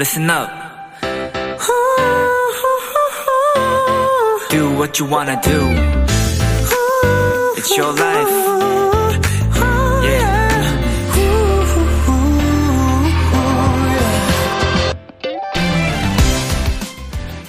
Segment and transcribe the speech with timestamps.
[0.00, 0.48] listen up.
[4.48, 5.60] Do what you wanna do.
[7.58, 8.30] It's your life.
[10.02, 10.40] Yeah.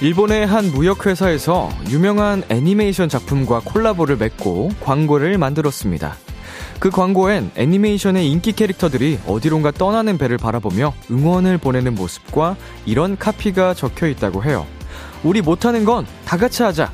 [0.02, 6.16] 일본의 한 무역회사에서 유명한 애니메이션 작품과 콜라보를 맺고 광고를 만들었습니다.
[6.82, 12.56] 그 광고엔 애니메이션의 인기 캐릭터들이 어디론가 떠나는 배를 바라보며 응원을 보내는 모습과
[12.86, 14.66] 이런 카피가 적혀 있다고 해요.
[15.22, 16.90] 우리 못하는 건 다 같이 하자.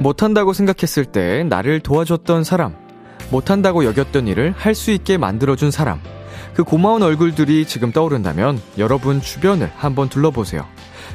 [0.00, 2.74] 못한다고 생각했을 때 나를 도와줬던 사람,
[3.30, 6.00] 못한다고 여겼던 일을 할 수 있게 만들어준 사람,
[6.54, 10.66] 그 고마운 얼굴들이 지금 떠오른다면 여러분 주변을 한번 둘러보세요.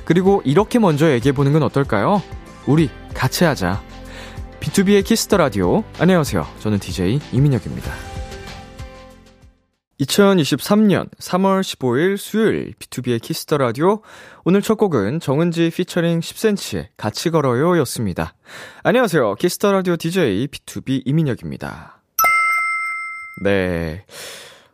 [0.05, 2.21] 그리고 이렇게 먼저 얘기해보는 건 어떨까요?
[2.65, 3.81] 우리 같이 하자.
[4.59, 5.83] B2B의 키스터 라디오.
[5.99, 6.47] 안녕하세요.
[6.59, 7.91] 저는 DJ 이민혁입니다.
[9.99, 14.01] 2023년 3월 15일 수요일 B2B의 키스터 라디오.
[14.43, 18.33] 오늘 첫 곡은 정은지 피처링 10cm의 같이 걸어요 였습니다.
[18.83, 19.35] 안녕하세요.
[19.35, 22.01] 키스터 라디오 DJ B2B 이민혁입니다.
[23.43, 24.05] 네.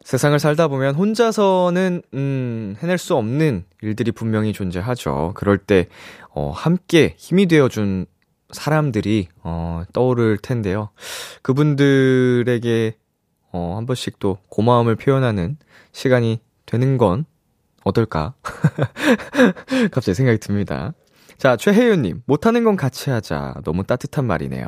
[0.09, 5.33] 세상을 살다 보면 혼자서는, 음, 해낼 수 없는 일들이 분명히 존재하죠.
[5.35, 5.85] 그럴 때,
[6.31, 8.07] 어, 함께 힘이 되어준
[8.49, 10.89] 사람들이, 어, 떠오를 텐데요.
[11.43, 12.97] 그분들에게,
[13.51, 15.57] 어, 한 번씩 또 고마움을 표현하는
[15.91, 17.25] 시간이 되는 건
[17.83, 18.33] 어떨까?
[19.91, 20.93] 갑자기 생각이 듭니다.
[21.37, 23.53] 자, 최혜윤님, 못하는 건 같이 하자.
[23.63, 24.65] 너무 따뜻한 말이네요.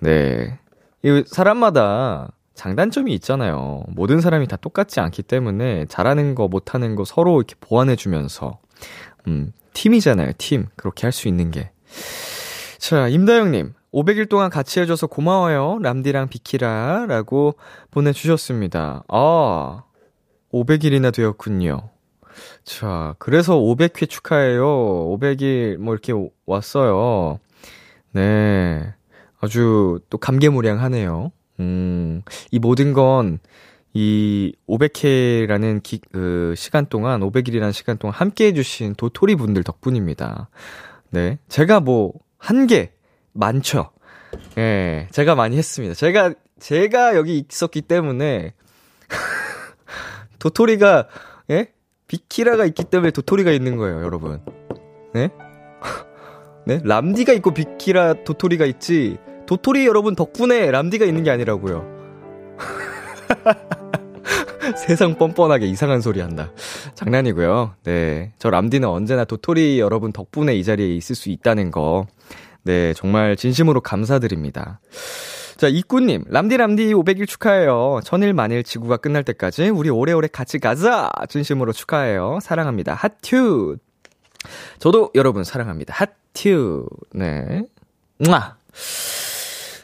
[0.00, 0.58] 네.
[1.02, 3.84] 이 사람마다 장단점이 있잖아요.
[3.88, 8.58] 모든 사람이 다 똑같지 않기 때문에 잘하는 거, 못하는 거 서로 이렇게 보완해주면서,
[9.28, 10.66] 음, 팀이잖아요, 팀.
[10.74, 11.70] 그렇게 할 수 있는 게.
[12.78, 13.74] 자, 임다영님.
[13.92, 15.78] 500일 동안 같이 해줘서 고마워요.
[15.82, 17.06] 람디랑 비키라.
[17.08, 17.54] 라고
[17.90, 19.04] 보내주셨습니다.
[19.08, 19.82] 아,
[20.52, 21.90] 500일이나 되었군요.
[22.64, 24.64] 자, 그래서 500회 축하해요.
[24.66, 26.12] 500일 뭐 이렇게
[26.46, 27.38] 왔어요.
[28.12, 28.92] 네.
[29.40, 31.32] 아주 또 감개무량하네요.
[31.60, 33.38] 음, 이 모든 건,
[33.94, 40.48] 이 500회라는 기, 그, 시간 동안, 500일이라는 시간 동안 함께 해주신 도토리 분들 덕분입니다.
[41.10, 41.38] 네.
[41.48, 42.92] 제가 뭐, 한 개,
[43.32, 43.90] 많죠.
[44.58, 45.94] 예, 제가 많이 했습니다.
[45.94, 48.52] 제가, 제가 여기 있었기 때문에,
[50.38, 51.08] 도토리가,
[51.50, 51.72] 예?
[52.06, 54.40] 비키라가 있기 때문에 도토리가 있는 거예요, 여러분.
[55.14, 55.30] 네?
[56.66, 56.80] 네?
[56.84, 61.96] 람디가 있고 비키라 도토리가 있지, 도토리 여러분 덕분에 람디가 있는 게 아니라고요.
[64.76, 66.52] 세상 뻔뻔하게 이상한 소리 한다.
[66.94, 67.74] 장난이고요.
[67.84, 68.32] 네.
[68.38, 72.06] 저 람디는 언제나 도토리 여러분 덕분에 이 자리에 있을 수 있다는 거.
[72.62, 72.92] 네.
[72.94, 74.80] 정말 진심으로 감사드립니다.
[75.56, 78.00] 자, 이꾸님, 람디 람디 500일 축하해요.
[78.04, 81.10] 천일 만일 지구가 끝날 때까지 우리 오래오래 같이 가자!
[81.30, 82.40] 진심으로 축하해요.
[82.42, 82.92] 사랑합니다.
[82.92, 83.78] 하튜!
[84.78, 85.94] 저도 여러분 사랑합니다.
[85.94, 86.86] 하튜!
[87.14, 87.62] 네.
[88.18, 88.56] 므아!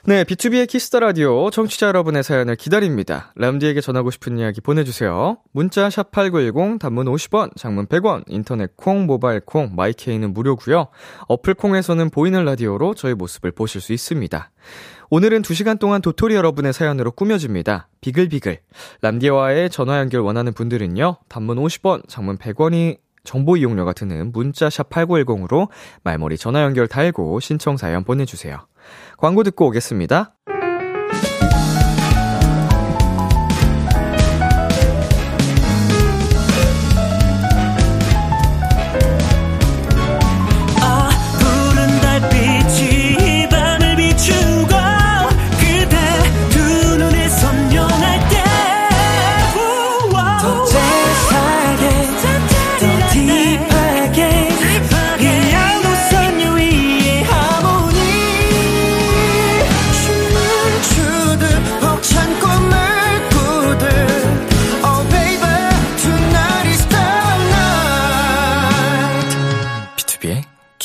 [0.05, 3.33] 네, B2B의 키스터 라디오 청취자 여러분의 사연을 기다립니다.
[3.37, 5.37] 람디에게 전하고 싶은 이야기 보내주세요.
[5.53, 10.89] 문자 샵 #8910 단문 50원, 장문 100원, 인터넷 콩, 모바일 콩, my K는 무료고요.
[11.29, 14.51] 어플 콩에서는 보이는 라디오로 저희 모습을 보실 수 있습니다.
[15.11, 17.87] 오늘은 2시간 동안 도토리 여러분의 사연으로 꾸며집니다.
[18.01, 18.59] 비글비글.
[19.03, 21.19] 람디와의 전화 연결 원하는 분들은요.
[21.29, 25.69] 단문 50원, 장문 100원이 정보 이용료가 드는 문자 샵 8910으로
[26.03, 28.67] 말머리 전화 연결 달고 신청 사연 보내주세요.
[29.17, 30.35] 광고 듣고 오겠습니다.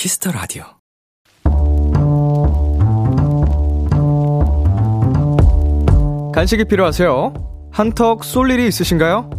[0.08, 0.64] Kiss the Radio.
[6.34, 7.34] 간식이 필요하세요?
[7.74, 9.30] 한턱 쏠 일이 있으신가요?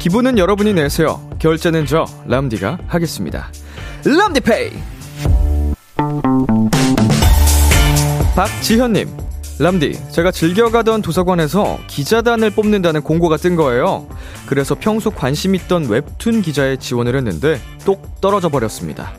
[0.00, 1.20] 기분은 여러분이 내세요.
[1.38, 3.52] 결제는 저 람디가 하겠습니다.
[4.04, 4.72] 람디페이.
[8.34, 9.16] 박지현님,
[9.60, 14.08] 람디, 제가 즐겨 가던 도서관에서 기자단을 뽑는다는 공고가 뜬 거예요.
[14.46, 19.12] 그래서 평소 관심 있던 웹툰 기자에 지원을 했는데 똑 떨어져 버렸습니다.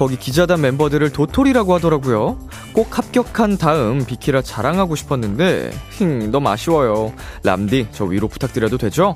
[0.00, 2.38] 거기 기자단 멤버들을 도토리라고 하더라고요.
[2.72, 7.12] 꼭 합격한 다음 비키라 자랑하고 싶었는데, 힝, 너무 아쉬워요.
[7.42, 9.12] 람디, 저 위로 부탁드려도 되죠?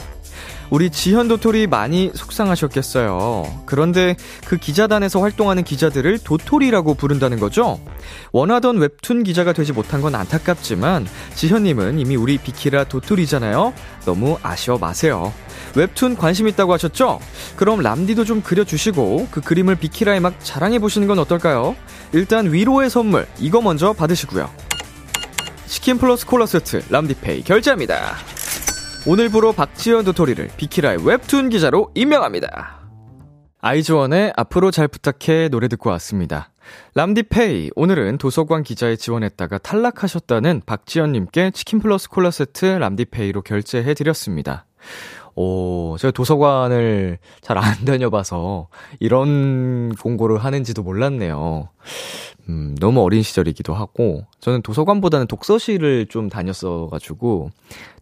[0.68, 3.62] 우리 지현 도토리 많이 속상하셨겠어요.
[3.64, 4.14] 그런데
[4.44, 7.80] 그 기자단에서 활동하는 기자들을 도토리라고 부른다는 거죠?
[8.32, 13.72] 원하던 웹툰 기자가 되지 못한 건 안타깝지만 지현님은 이미 우리 비키라 도토리잖아요?
[14.04, 15.32] 너무 아쉬워 마세요.
[15.74, 17.20] 웹툰 관심 있다고 하셨죠?
[17.56, 21.76] 그럼 람디도 좀 그려주시고 그 그림을 비키라에 막 자랑해보시는 건 어떨까요?
[22.12, 24.50] 일단 위로의 선물, 이거 먼저 받으시고요.
[25.66, 28.14] 치킨 플러스 콜라 세트, 람디페이 결제합니다.
[29.06, 32.80] 오늘부로 박지현 도토리를 비키라의 웹툰 기자로 임명합니다.
[33.60, 36.50] 아이즈원의 앞으로 잘 부탁해 노래 듣고 왔습니다.
[36.94, 44.66] 람디페이, 오늘은 도서관 기자에 지원했다가 탈락하셨다는 박지현님께 치킨 플러스 콜라 세트 람디페이로 결제해드렸습니다.
[45.36, 48.68] 오, 제가 도서관을 잘 안 다녀봐서
[49.00, 51.68] 이런 공고를 하는지도 몰랐네요.
[52.48, 57.50] 음, 너무 어린 시절이기도 하고, 저는 도서관보다는 독서실을 좀 다녔어가지고,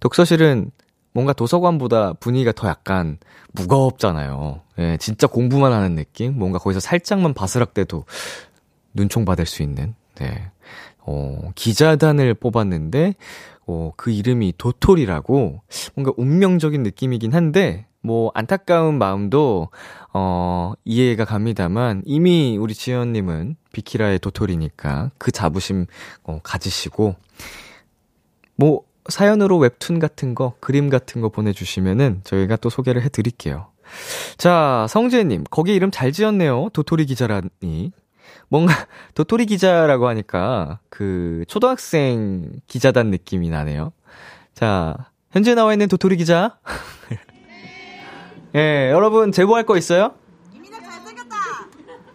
[0.01, 0.71] 독서실은
[1.13, 3.19] 뭔가 도서관보다 분위기가 더 약간
[3.53, 4.61] 무겁잖아요.
[4.79, 6.39] 예, 진짜 공부만 하는 느낌?
[6.39, 8.05] 뭔가 거기서 살짝만 바스락대도
[8.95, 10.51] 눈총 받을 수 있는, 네.
[11.05, 13.15] 어, 기자단을 뽑았는데,
[13.67, 15.63] 어, 그 이름이 도토리라고
[15.95, 19.69] 뭔가 운명적인 느낌이긴 한데, 뭐, 안타까운 마음도,
[20.13, 25.87] 어, 이해가 갑니다만, 이미 우리 지연 님은 비키라의 도토리니까 그 자부심,
[26.25, 27.15] 어, 가지시고,
[28.57, 33.69] 뭐, 사연으로 웹툰 같은 거, 그림 같은 거 보내 주시면은 저희가 또 소개를 해 드릴게요.
[34.37, 36.71] 자, 성재 님, 거기 이름 잘 지었네요.
[36.73, 37.93] 도토리 기자라니.
[38.49, 38.75] 뭔가
[39.15, 43.93] 도토리 기자라고 하니까 그 초등학생 기자단 느낌이 나네요.
[44.55, 44.97] 자,
[45.31, 46.59] 현재 나와 있는 도토리 기자.
[48.55, 50.15] 예, 여러분 제보할 거 있어요?
[50.55, 51.37] 이민아 잘생겼다.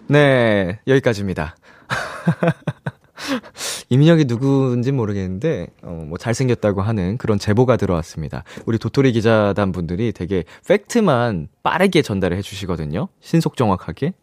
[0.08, 1.56] 네, 여기까지입니다.
[3.90, 8.44] 이민혁이 누구인지 모르겠는데, 어, 뭐, 잘생겼다고 하는 그런 제보가 들어왔습니다.
[8.66, 13.08] 우리 도토리 기자단 분들이 되게 팩트만 빠르게 전달을 해주시거든요.
[13.22, 14.14] 신속 정확하게.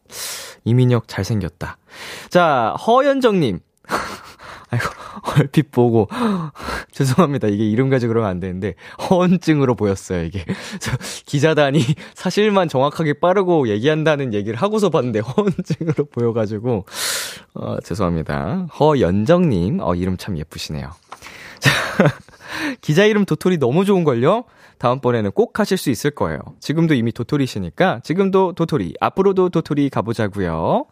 [0.65, 1.79] 이민혁 잘생겼다.
[2.29, 3.61] 자, 허연정님.
[4.75, 4.87] 아이고,
[5.39, 6.09] 얼핏 보고,
[6.93, 7.49] 죄송합니다.
[7.49, 8.75] 이게 이름 가지고 그러면 안 되는데,
[9.09, 10.45] 허언증으로 보였어요, 이게.
[10.81, 10.93] 저,
[11.27, 11.81] 기자단이
[12.15, 16.85] 사실만 정확하게 빠르고 얘기한다는 얘기를 하고서 봤는데, 허언증으로 보여가지고,
[17.55, 18.69] 어, 죄송합니다.
[18.79, 20.91] 허연정님, 어, 이름 참 예쁘시네요.
[21.61, 21.71] 자,
[22.81, 24.45] 기자 이름 도토리 너무 좋은걸요?
[24.79, 26.41] 다음번에는 꼭 하실 수 있을 거예요.
[26.61, 30.87] 지금도 이미 도토리시니까, 지금도 도토리, 앞으로도 도토리 가보자고요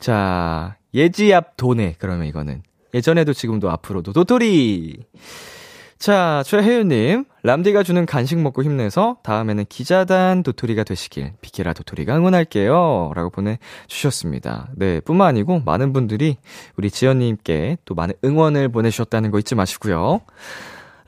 [0.00, 2.62] 자, 예지 앞 도네, 그러면 이거는.
[2.94, 5.04] 예전에도 지금도 앞으로도 도토리!
[6.00, 13.12] 자, 최혜윤님, 람디가 주는 간식 먹고 힘내서 다음에는 기자단 도토리가 되시길 비키라 도토리가 응원할게요.
[13.14, 14.68] 라고 보내주셨습니다.
[14.76, 16.38] 네, 뿐만 아니고 많은 분들이
[16.78, 20.22] 우리 지연님께 또 많은 응원을 보내주셨다는 거 잊지 마시고요.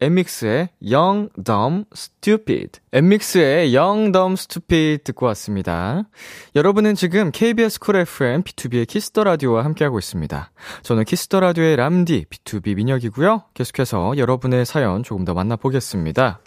[0.00, 2.80] 엠믹스의 Young, Dumb, Stupid.
[2.92, 6.02] 엠믹스의 Young, Dumb, Stupid 듣고 왔습니다.
[6.54, 10.50] 여러분은 지금 KBS 쿨 FM, B2B의 키스터 라디오와 함께하고 있습니다.
[10.82, 13.44] 저는 Kiss the Radio의 람디, BTOB 민혁이고요.
[13.54, 16.40] 계속해서 여러분의 사연 조금 더 만나보겠습니다.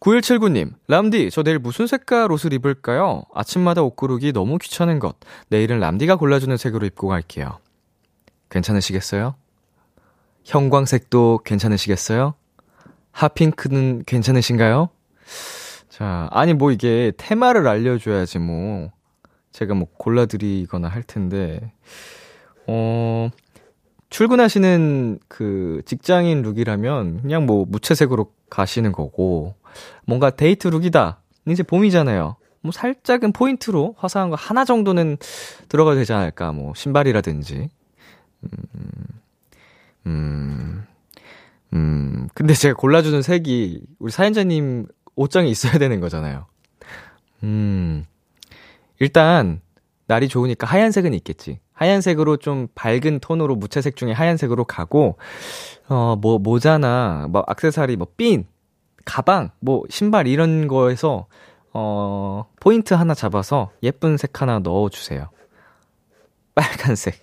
[0.00, 3.22] 9179님, 람디, 저 내일 무슨 색깔 옷을 입을까요?
[3.32, 5.16] 아침마다 옷 고르기 너무 귀찮은 것.
[5.48, 7.58] 내일은 람디가 골라주는 색으로 입고 갈게요.
[8.50, 9.36] 괜찮으시겠어요?
[10.44, 12.34] 형광색도 괜찮으시겠어요?
[13.12, 14.88] 핫핑크는 괜찮으신가요?
[15.88, 18.90] 자, 아니 뭐 이게 테마를 알려줘야지 뭐.
[19.52, 21.72] 제가 뭐 골라드리거나 할 텐데.
[22.66, 23.28] 어
[24.10, 29.54] 출근하시는 그 직장인 룩이라면 그냥 뭐 무채색으로 가시는 거고.
[30.06, 31.20] 뭔가 데이트 룩이다.
[31.48, 32.36] 이제 봄이잖아요.
[32.62, 35.16] 뭐 살짝은 포인트로 화사한 거 하나 정도는
[35.68, 36.52] 들어가도 되지 않을까.
[36.52, 37.68] 뭐 신발이라든지.
[38.44, 38.48] 음,
[40.06, 40.86] 음
[41.74, 44.86] 음, 근데 제가 골라주는 색이 우리 사연자님
[45.16, 46.46] 옷장에 있어야 되는 거잖아요.
[47.42, 48.04] 음,
[48.98, 49.60] 일단,
[50.06, 51.60] 날이 좋으니까 하얀색은 있겠지.
[51.72, 55.18] 하얀색으로 좀 밝은 톤으로 무채색 중에 하얀색으로 가고,
[55.88, 58.46] 어, 뭐, 모자나, 뭐, 악세사리, 뭐, 핀,
[59.04, 61.26] 가방, 뭐, 신발 이런 거에서,
[61.72, 65.30] 어, 포인트 하나 잡아서 예쁜 색 하나 넣어주세요.
[66.54, 67.18] 빨간색.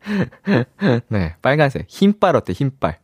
[1.08, 1.86] 네, 빨간색.
[1.88, 3.00] 흰빨 어때, 흰빨.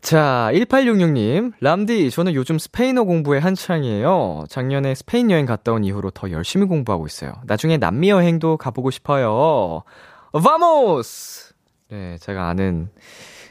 [0.00, 4.44] 자, 1866님, 람디, 저는 요즘 스페인어 공부에 한창이에요.
[4.48, 7.34] 작년에 스페인 여행 갔다 온 이후로 더 열심히 공부하고 있어요.
[7.44, 9.82] 나중에 남미 여행도 가보고 싶어요.
[10.32, 11.52] Vamos!
[11.90, 12.88] 네, 제가 아는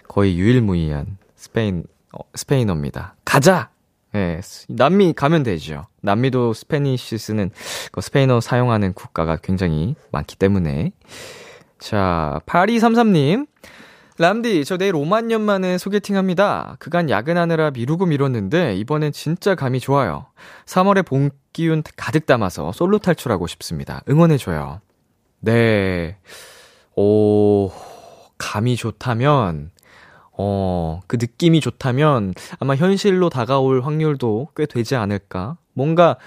[0.07, 3.15] 거의 유일무이한 스페인, 어, 스페인어입니다.
[3.23, 3.69] 가자!
[4.13, 5.85] 네, 남미 가면 되죠.
[6.01, 7.51] 남미도 Spanish 쓰는,
[7.91, 10.91] 그 스페인어 사용하는 국가가 굉장히 많기 때문에.
[11.77, 13.45] 자, 8233님,
[14.19, 16.75] 람디, 저 내일 5만 년 만에 소개팅 합니다.
[16.79, 20.25] 그간 야근하느라 미루고 미뤘는데, 이번엔 진짜 감이 좋아요.
[20.65, 24.01] 3월에 봄 기운 가득 담아서 솔로 탈출하고 싶습니다.
[24.09, 24.81] 응원해줘요.
[25.41, 26.17] 네.
[26.95, 27.69] 오,
[28.39, 29.69] 감이 좋다면,
[30.31, 35.57] 어, 그 느낌이 좋다면, 아마 현실로 다가올 확률도 꽤 되지 않을까?
[35.73, 36.17] 뭔가,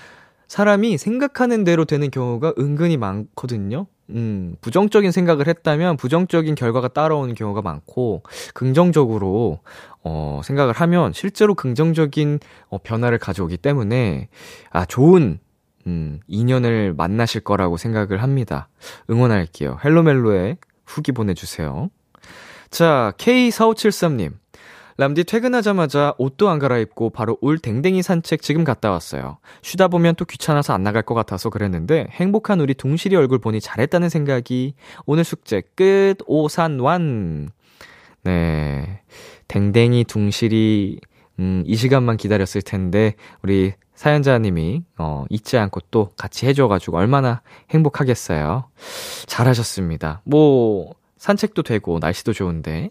[0.47, 3.87] 사람이 생각하는 대로 되는 경우가 은근히 많거든요?
[4.15, 8.23] 음, 부정적인 생각을 했다면 부정적인 결과가 따라오는 경우가 많고,
[8.55, 9.61] 긍정적으로,
[10.03, 14.29] 어, 생각을 하면 실제로 긍정적인 어, 변화를 가져오기 때문에,
[14.71, 15.39] 아, 좋은,
[15.87, 18.69] 음, 인연을 만나실 거라고 생각을 합니다.
[19.09, 19.79] 응원할게요.
[19.85, 21.91] 헬로멜로에 후기 보내주세요.
[22.71, 24.40] 자, K4573님.
[25.01, 29.39] 람디 퇴근하자마자 옷도 안 갈아입고 바로 울 댕댕이 산책 지금 갔다 왔어요.
[29.63, 34.11] 쉬다 보면 또 귀찮아서 안 나갈 것 같아서 그랬는데 행복한 우리 둥실이 얼굴 보니 잘했다는
[34.11, 34.75] 생각이
[35.07, 37.49] 오늘 숙제 끝 오산완.
[38.25, 39.01] 네.
[39.49, 41.01] 댕댕이 둥실이
[41.39, 47.41] 음, 이 시간만 기다렸을 텐데 우리 사연자님이 어, 잊지 않고 또 같이 해줘가지고 얼마나
[47.71, 48.69] 행복하겠어요.
[49.25, 50.21] 잘하셨습니다.
[50.25, 52.91] 뭐 산책도 되고 날씨도 좋은데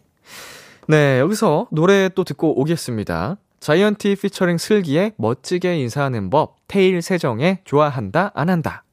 [0.89, 3.37] 네, 여기서 노래 또 듣고 오겠습니다.
[3.59, 8.83] 자이언티 피처링 슬기의 멋지게 인사하는 법, 테일 세정의 좋아한다, 안 한다.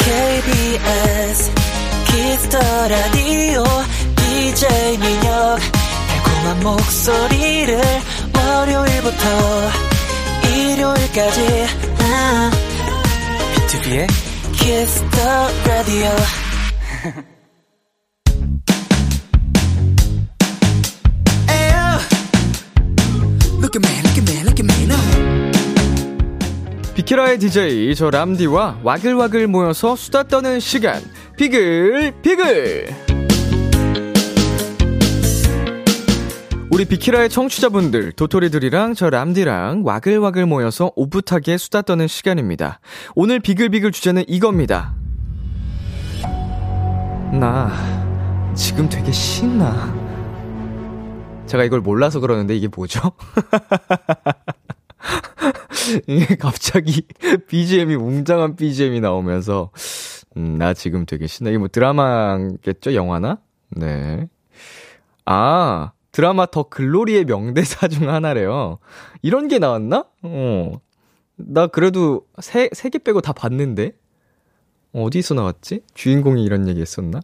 [0.00, 1.50] KBS
[2.08, 3.64] 키스터 라디오
[4.16, 5.58] DJ 민혁
[6.08, 7.80] 달콤한 목소리를
[8.36, 9.24] 월요일부터
[10.54, 11.66] 일요일까지
[13.54, 14.06] 비투비의
[14.58, 16.10] 키스터 라디오
[27.12, 31.02] 키라의 DJ 저 람디와 와글와글 모여서 수다 떠는 시간.
[31.36, 32.86] 비글 비글!
[36.70, 42.80] 우리 비키라의 청취자분들 도토리들이랑 저 람디랑 와글와글 모여서 오붓하게 수다 떠는 시간입니다.
[43.14, 44.94] 오늘 비글비글 주제는 이겁니다.
[47.30, 47.70] 나
[48.54, 49.94] 지금 되게 신나.
[51.44, 53.12] 제가 이걸 몰라서 그러는데 이게 뭐죠?
[56.06, 57.06] 이게 갑자기
[57.48, 59.70] BGM이 웅장한 BGM이 나오면서
[60.36, 61.50] 음, 나 지금 되게 신나.
[61.50, 62.94] 이게 뭐 드라마겠죠?
[62.94, 63.38] 영화나?
[63.70, 64.28] 네.
[65.24, 68.78] 아, 드라마 더 글로리의 명대사 중 하나래요.
[69.22, 70.04] 이런 게 나왔나?
[70.22, 70.72] 어.
[71.36, 73.92] 나 그래도 세, 세 개 빼고 다 봤는데?
[74.92, 75.82] 어디서 나왔지?
[75.94, 77.20] 주인공이 이런 얘기 했었나?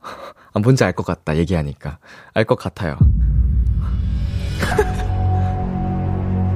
[0.02, 1.98] 아, 뭔지 알 것 같다, 얘기하니까.
[2.34, 2.96] 알 것 같아요.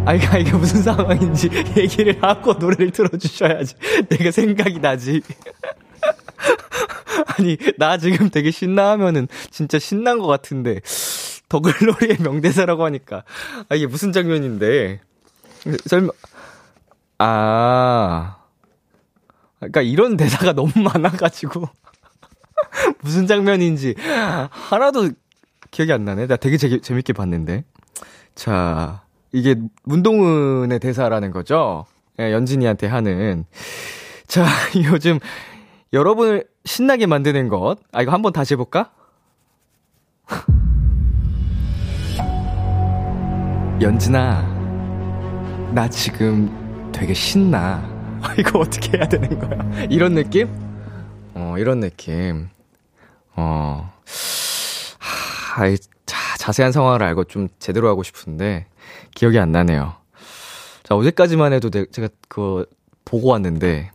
[0.08, 3.74] 아, 이게, 이게 무슨 상황인지 얘기를 하고 노래를 틀어주셔야지.
[4.08, 5.20] 내가 생각이 나지.
[7.36, 10.80] 아니, 나 지금 되게 신나 하면은 진짜 신난 것 같은데,
[11.50, 13.24] 더글로리의 명대사라고 하니까.
[13.68, 15.02] 아, 이게 무슨 장면인데.
[15.84, 16.08] 설마,
[17.18, 18.38] 아.
[19.58, 21.68] 그러니까 이런 대사가 너무 많아가지고.
[23.02, 23.94] 무슨 장면인지
[24.48, 25.10] 하나도
[25.70, 26.28] 기억이 안 나네.
[26.28, 27.64] 나 되게 재, 재밌게 봤는데.
[28.34, 31.86] 자, 이게 문동은의 대사라는 거죠.
[32.20, 33.44] 예, 연진이한테 하는.
[34.26, 34.46] 자,
[34.92, 35.18] 요즘
[35.92, 37.76] 여러분을 신나게 만드는 것.
[37.92, 38.90] 아, 이거 한번 다시 해볼까?
[43.80, 47.76] 연진아, 나 지금 되게 신나.
[48.20, 49.86] 아, 이거 어떻게 해야 되는 거야?
[49.88, 50.48] 이런 느낌?
[51.34, 52.48] 어, 이런 느낌.
[53.36, 53.92] 어,
[54.98, 58.66] 하, 자, 자세한 상황을 알고 좀 제대로 하고 싶은데,
[59.14, 59.94] 기억이 안 나네요.
[60.82, 62.64] 자, 어제까지만 해도 제가 그거
[63.04, 63.90] 보고 왔는데,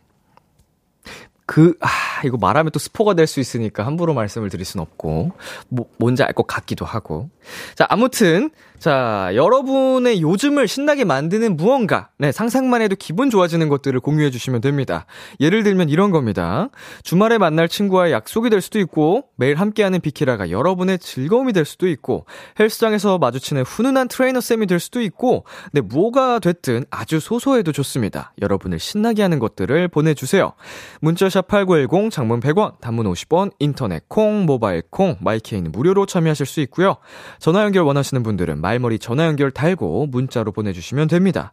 [1.45, 1.88] 그, 아,
[2.27, 5.31] 이거 말하면 또 스포가 될 수 있으니까 함부로 말씀을 드릴 순 없고,
[5.69, 7.29] 뭐, 뭔지 알 것 같기도 하고.
[7.75, 8.49] 자, 아무튼,
[8.79, 15.05] 자, 여러분의 요즘을 신나게 만드는 무언가, 네, 상상만 해도 기분 좋아지는 것들을 공유해 주시면 됩니다.
[15.39, 16.69] 예를 들면 이런 겁니다.
[17.03, 22.25] 주말에 만날 친구와의 약속이 될 수도 있고, 매일 함께하는 비키라가 여러분의 즐거움이 될 수도 있고,
[22.59, 28.33] 헬스장에서 마주치는 훈훈한 트레이너 쌤이 될 수도 있고, 네, 뭐가 됐든 아주 소소해도 좋습니다.
[28.41, 30.53] 여러분을 신나게 하는 것들을 보내주세요.
[30.99, 36.62] 문자샵 8910, 장문 100원, 단문 50원, 인터넷 콩, 모바일 콩, My K는 무료로 참여하실 수
[36.62, 36.98] 있고요.
[37.39, 41.51] 전화 연결 원하시는 분들은 말머리 전화 연결 달고 문자로 보내주시면 됩니다.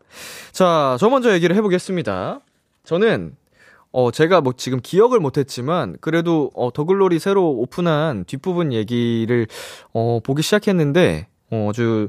[0.52, 2.40] 자, 저 먼저 얘기를 해보겠습니다.
[2.85, 3.37] 저는
[3.93, 9.49] 어, 제가 뭐 지금 기억을 못했지만, 그래도, 어, 더글로리 새로 오픈한 뒷부분 얘기를,
[9.93, 12.09] 어, 보기 시작했는데, 어, 아주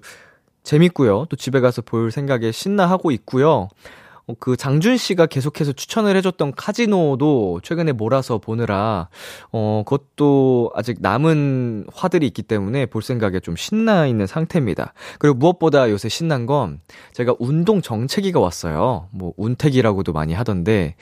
[0.61, 1.25] 재밌고요.
[1.29, 3.67] 또 집에 가서 볼 생각에 신나하고 있고요.
[4.27, 9.09] 어, 그 장준 씨가 계속해서 추천을 해줬던 카지노도 최근에 몰아서 보느라,
[9.51, 14.93] 어, 그것도 아직 남은 화들이 있기 때문에 볼 생각에 좀 신나 있는 상태입니다.
[15.19, 16.79] 그리고 무엇보다 요새 신난 건
[17.13, 19.07] 제가 운동 정체기가 왔어요.
[19.11, 20.95] 뭐, 운택이라고도 많이 하던데,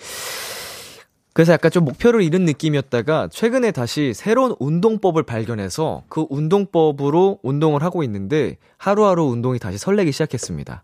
[1.33, 8.03] 그래서 약간 좀 목표를 잃은 느낌이었다가 최근에 다시 새로운 운동법을 발견해서 그 운동법으로 운동을 하고
[8.03, 10.83] 있는데 하루하루 운동이 다시 설레기 시작했습니다.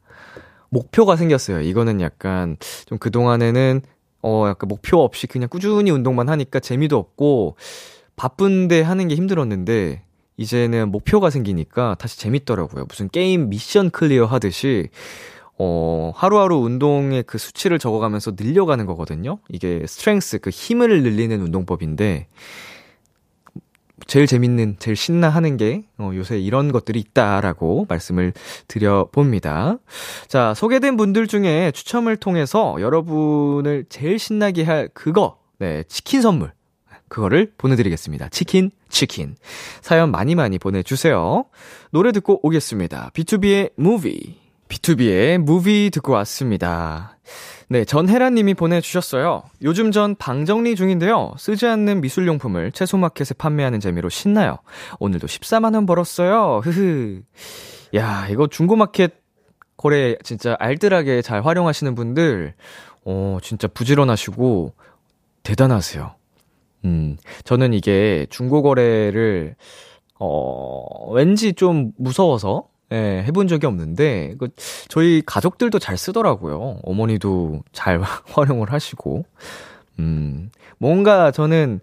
[0.75, 1.61] 목표가 생겼어요.
[1.61, 3.81] 이거는 약간 좀 그동안에는
[4.21, 7.55] 어 약간 목표 없이 그냥 꾸준히 운동만 하니까 재미도 없고
[8.15, 10.03] 바쁜데 하는 게 힘들었는데
[10.37, 12.85] 이제는 목표가 생기니까 다시 재밌더라고요.
[12.89, 14.89] 무슨 게임 미션 clear 하듯이
[15.57, 19.39] 어, 하루하루 운동의 그 수치를 적어가면서 늘려가는 거거든요.
[19.47, 22.27] 이게 strength, 그 힘을 늘리는 운동법인데,
[24.07, 28.33] 제일 재밌는, 제일 신나하는 게, 어, 요새 이런 것들이 있다라고 말씀을
[28.67, 29.77] 드려봅니다.
[30.27, 36.51] 자, 소개된 분들 중에 추첨을 통해서 여러분을 제일 신나게 할 그거, 네, 치킨 선물.
[37.07, 38.29] 그거를 보내드리겠습니다.
[38.29, 39.35] 치킨, 치킨.
[39.81, 41.45] 사연 많이 많이 보내주세요.
[41.91, 43.11] 노래 듣고 오겠습니다.
[43.13, 44.37] B2B의 무비.
[44.67, 47.17] B2B의 무비 듣고 왔습니다.
[47.67, 49.43] 네, 전혜라님이 보내주셨어요.
[49.63, 51.33] 요즘 전 방정리 중인데요.
[51.37, 54.57] 쓰지 않는 미술용품을 채소마켓에 판매하는 재미로 신나요.
[54.99, 56.61] 오늘도 14만원 벌었어요.
[56.63, 57.23] 흐흐.
[57.95, 59.15] 야, 이거 중고마켓
[59.77, 62.53] 거래 진짜 알뜰하게 잘 활용하시는 분들,
[63.03, 64.73] 어, 진짜 부지런하시고
[65.43, 66.15] 대단하세요.
[66.85, 69.55] 음, 저는 이게 중고거래를,
[70.19, 74.47] 어, 왠지 좀 무서워서, 예, 해본 적이 없는데, 그,
[74.87, 76.79] 저희 가족들도 잘 쓰더라고요.
[76.83, 77.99] 어머니도 잘
[78.31, 79.25] 활용을 하시고.
[79.99, 81.81] 음, 뭔가 저는,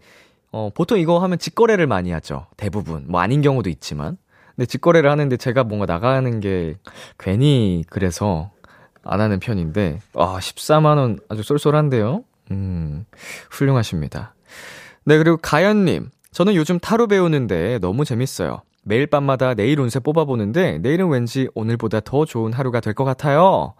[0.52, 2.46] 어, 보통 이거 하면 직거래를 많이 하죠.
[2.56, 3.04] 대부분.
[3.08, 4.16] 뭐 아닌 경우도 있지만.
[4.56, 6.76] 근데 직거래를 하는데 제가 뭔가 나가는 게
[7.18, 8.50] 괜히 그래서
[9.04, 12.24] 안 하는 편인데, 아, 14만원 아주 쏠쏠한데요?
[12.52, 13.04] 음,
[13.50, 14.34] 훌륭하십니다.
[15.04, 16.10] 네, 그리고 가연님.
[16.32, 18.62] 저는 요즘 타로 배우는데 너무 재밌어요.
[18.82, 23.74] 매일 밤마다 내일 운세 뽑아보는데 내일은 왠지 오늘보다 더 좋은 하루가 될 것 같아요.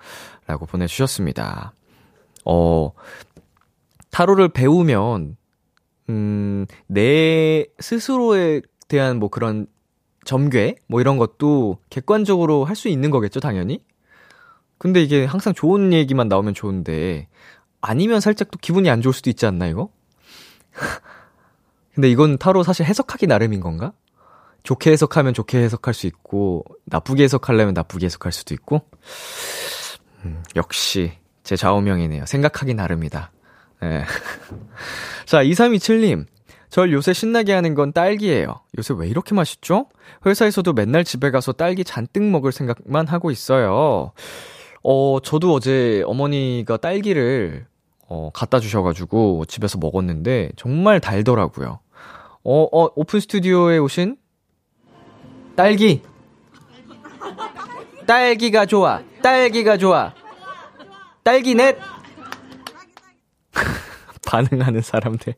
[0.47, 1.73] 라고 보내주셨습니다.
[2.45, 2.93] 어,
[4.11, 5.37] 타로를 배우면,
[6.09, 9.67] 음, 내 스스로에 대한 뭐 그런
[10.25, 10.77] 점괘?
[10.89, 13.85] 뭐 이런 것도 객관적으로 할 수 있는 거겠죠, 당연히?
[14.79, 17.29] 근데 이게 항상 좋은 얘기만 나오면 좋은데,
[17.81, 19.91] 아니면 살짝 또 기분이 안 좋을 수도 있지 않나, 이거?
[21.95, 23.93] 근데 이건 타로 사실 해석하기 나름인 건가?
[24.63, 28.83] 좋게 해석하면 좋게 해석할 수 있고, 나쁘게 해석하려면 나쁘게 해석할 수도 있고,
[30.25, 32.27] 음, 역시, 제 좌우명이네요.
[32.27, 33.33] 생각하기 나름이다.
[33.81, 34.05] 네.
[35.27, 36.27] 자, 2327님.
[36.73, 38.61] 절 요새 신나게 하는 건 딸기예요.
[38.79, 39.89] 요새 왜 이렇게 맛있죠?
[40.25, 44.13] 회사에서도 맨날 집에 가서 딸기 잔뜩 먹을 생각만 하고 있어요.
[44.83, 47.67] 어, 저도 어제 어머니가 딸기를
[48.09, 51.81] 어, 갖다 주셔가지고 집에서 먹었는데 정말 달더라고요.
[52.45, 54.17] 어, 어, 오픈 스튜디오에 오신
[55.57, 56.03] 딸기.
[58.07, 59.03] 딸기가 좋아.
[59.23, 60.13] 딸기가 좋아.
[61.23, 61.79] 딸기 넷.
[64.27, 65.35] 반응하는 사람들.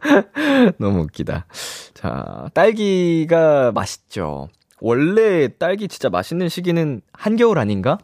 [0.78, 1.46] 너무 웃기다.
[1.94, 4.48] 자, 딸기가 맛있죠.
[4.80, 7.98] 원래 딸기 진짜 맛있는 시기는 한겨울 아닌가?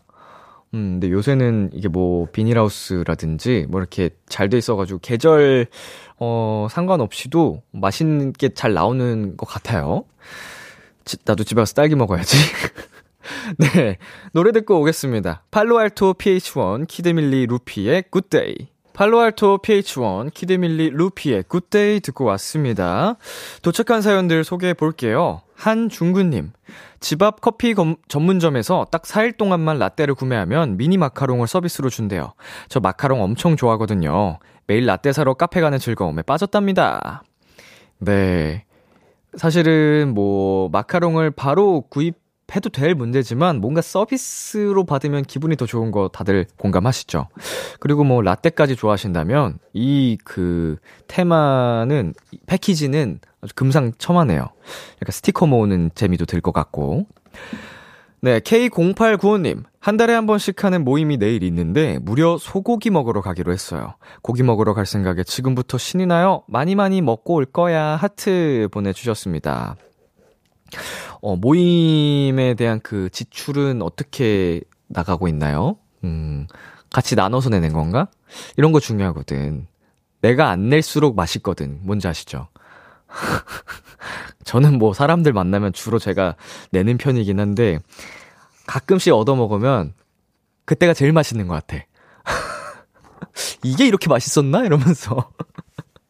[0.75, 5.67] 음, 근데 요새는 이게 뭐 비닐하우스라든지 뭐 이렇게 잘 돼 있어가지고 계절,
[6.19, 10.05] 어, 상관없이도 맛있는 게잘 나오는 것 같아요.
[11.05, 12.37] 지, 나도 집에 가서 딸기 먹어야지.
[13.59, 13.99] 네.
[14.33, 15.45] 노래 듣고 오겠습니다.
[15.51, 18.69] 팔로알토 pH-1 키드밀리 루피의 Good Day.
[18.93, 23.17] 팔로알토 pH-1 키드밀리 루피의 Good Day 듣고 왔습니다.
[23.63, 25.43] 도착한 사연들 소개해 볼게요.
[25.57, 26.53] 한중구님.
[27.01, 32.35] 집 앞 커피 검, 전문점에서 딱 4일 동안만 라떼를 구매하면 미니 마카롱을 서비스로 준대요.
[32.69, 34.39] 저 마카롱 엄청 좋아하거든요.
[34.67, 37.23] 매일 라떼 사러 카페 가는 즐거움에 빠졌답니다.
[37.99, 38.65] 네.
[39.37, 46.47] 사실은 뭐 마카롱을 바로 구입해도 될 문제지만 뭔가 서비스로 받으면 기분이 더 좋은 거 다들
[46.59, 47.29] 공감하시죠?
[47.81, 50.77] 그리고 뭐 라떼까지 좋아하신다면 이 그
[51.09, 52.15] 테마는
[52.47, 54.41] 패키지는 아주 금상첨화네요.
[54.41, 57.07] 약간 스티커 모으는 재미도 들 것 같고.
[58.21, 59.65] 네, K0895님.
[59.85, 63.97] 한 달에 한 번씩 하는 모임이 내일 있는데 무려 소고기 먹으러 가기로 했어요.
[64.23, 66.43] 고기 먹으러 갈 생각에 지금부터 신이 나요.
[66.49, 67.95] 많이 많이 먹고 올 거야.
[67.97, 69.77] 하트 보내주셨습니다.
[71.21, 75.77] 어, 모임에 대한 그 지출은 어떻게 나가고 있나요?
[76.03, 76.47] 음,
[76.91, 78.09] 같이 나눠서 내는 건가?
[78.57, 79.67] 이런 거 중요하거든.
[80.23, 81.81] 내가 안 낼수록 맛있거든.
[81.83, 82.49] 뭔지 아시죠?
[84.45, 86.37] 저는 뭐 사람들 만나면 주로 제가
[86.71, 87.81] 내는 편이긴 한데,
[88.67, 89.95] 가끔씩 얻어먹으면
[90.65, 91.85] 그때가 제일 맛있는 것 같아.
[93.63, 94.65] 이게 이렇게 맛있었나?
[94.65, 95.31] 이러면서.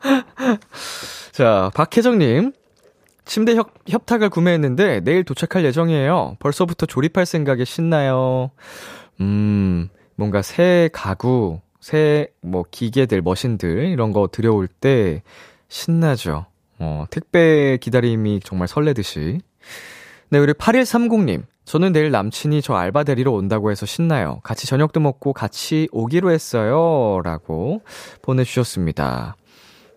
[1.33, 2.53] 자, 박혜정님.
[3.25, 6.37] 침대 협, 협탁을 구매했는데 내일 도착할 예정이에요.
[6.40, 8.51] 벌써부터 조립할 생각에 신나요.
[9.21, 15.23] 음, 뭔가 새 가구, 새 뭐 기계들, 머신들 이런 거 들여올 때
[15.69, 16.47] 신나죠.
[16.79, 19.40] 어, 택배 기다림이 정말 설레듯이.
[20.29, 21.45] 네, 우리 8130님.
[21.64, 24.40] 저는 내일 남친이 저 알바 데리러 온다고 해서 신나요.
[24.42, 27.20] 같이 저녁도 먹고 같이 오기로 했어요.
[27.24, 27.83] 라고
[28.22, 29.37] 보내주셨습니다.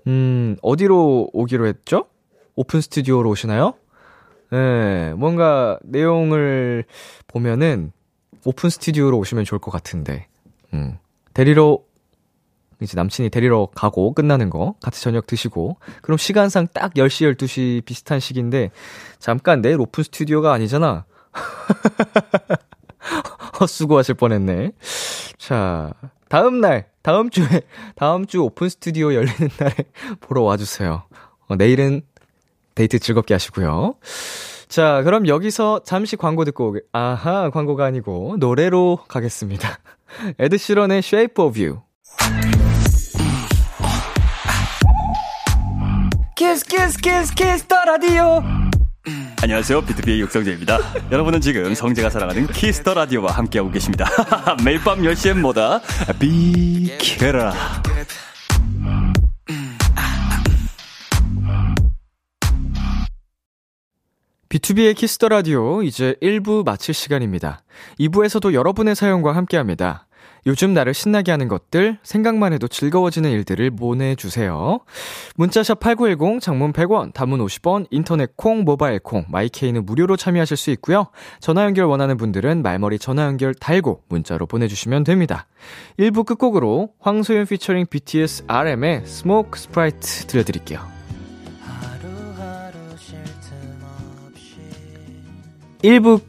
[0.07, 2.05] 음, 어디로 오기로 했죠?
[2.55, 3.73] 오픈 스튜디오로 오시나요?
[4.51, 6.85] 네, 뭔가 내용을
[7.27, 7.91] 보면은
[8.45, 10.27] 오픈 스튜디오로 오시면 좋을 것 같은데.
[10.73, 10.97] 음,
[11.33, 11.79] 데리러,
[12.81, 18.19] 이제 남친이 데리러 가고 끝나는 거 같이 저녁 드시고 그럼 시간상 딱 10시, 12시 비슷한
[18.19, 18.71] 시기인데
[19.19, 21.05] 잠깐 내일 오픈 스튜디오가 아니잖아.
[23.59, 24.71] 헛수고하실 뻔했네.
[25.37, 25.93] 자,
[26.29, 27.61] 다음 날, 다음 주에,
[27.95, 29.73] 다음 주 오픈 스튜디오 열리는 날에
[30.19, 31.03] 보러 와주세요.
[31.47, 32.01] 어, 내일은
[32.75, 33.95] 데이트 즐겁게 하시고요.
[34.67, 39.79] 자, 그럼 여기서 잠시 광고 듣고 오게, 아하, 광고가 아니고 노래로 가겠습니다.
[40.39, 41.81] 에드 시런의 Shape of You.
[46.35, 48.43] Kiss Kiss Kiss Kiss the Radio
[49.39, 49.81] 안녕하세요.
[49.81, 50.79] BTOB의 육성재입니다.
[51.11, 54.05] 여러분은 지금 성재가 사랑하는 Kiss the Radio와 함께하고 계십니다.
[54.65, 55.79] 매일 밤 10시엔 뭐다?
[56.19, 57.53] 비키라.
[64.49, 67.61] B2B의 키스터 라디오 이제 1부 마칠 시간입니다.
[67.99, 70.06] 2부에서도 여러분의 사연과 함께 합니다.
[70.47, 74.79] 요즘 나를 신나게 하는 것들, 생각만 해도 즐거워지는 일들을 보내주세요.
[75.35, 80.71] 문자샵 8910, 장문 100원, 단문 50원, 인터넷 콩, 모바일 콩, My K는 무료로 참여하실 수
[80.71, 81.07] 있고요.
[81.41, 85.47] 전화 연결 원하는 분들은 말머리 전화 연결 달고 문자로 보내주시면 됩니다.
[85.99, 90.79] 1부 끝곡으로 황소윤 피처링 BTS RM의 Smoke Sprite 들려드릴게요.
[95.83, 96.21] 1부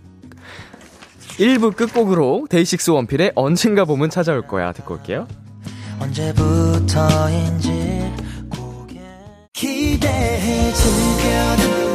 [1.38, 5.26] 1부 끝곡으로 DAY6 원필의 언젠가 봄은 찾아올 거야 듣고 올게요.
[6.00, 7.72] 언제부터인지
[9.52, 11.87] 기대해 즐겨듣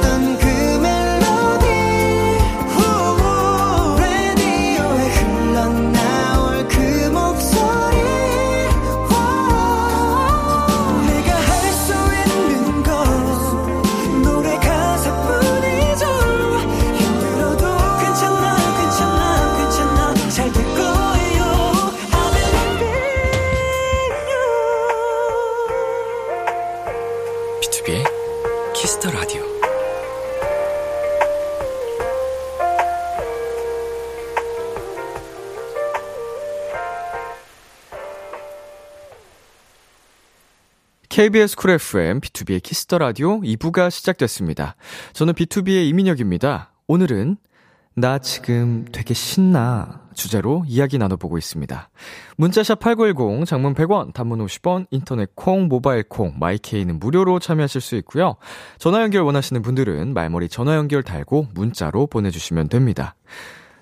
[41.23, 44.75] KBS 쿨 FM, BTOB의 키스터 라디오 2부가 시작됐습니다.
[45.13, 46.73] 저는 B2B의 이민혁입니다.
[46.87, 47.37] 오늘은
[47.95, 51.89] 나 지금 되게 신나 주제로 이야기 나눠보고 있습니다.
[52.35, 57.95] 문자샵 8910, 장문 100원, 단문 50원, 인터넷 콩, 모바일 콩, My K는 무료로 참여하실 수
[57.95, 58.35] 있고요.
[58.77, 63.15] 전화 연결 원하시는 분들은 말머리 전화 연결 달고 문자로 보내주시면 됩니다.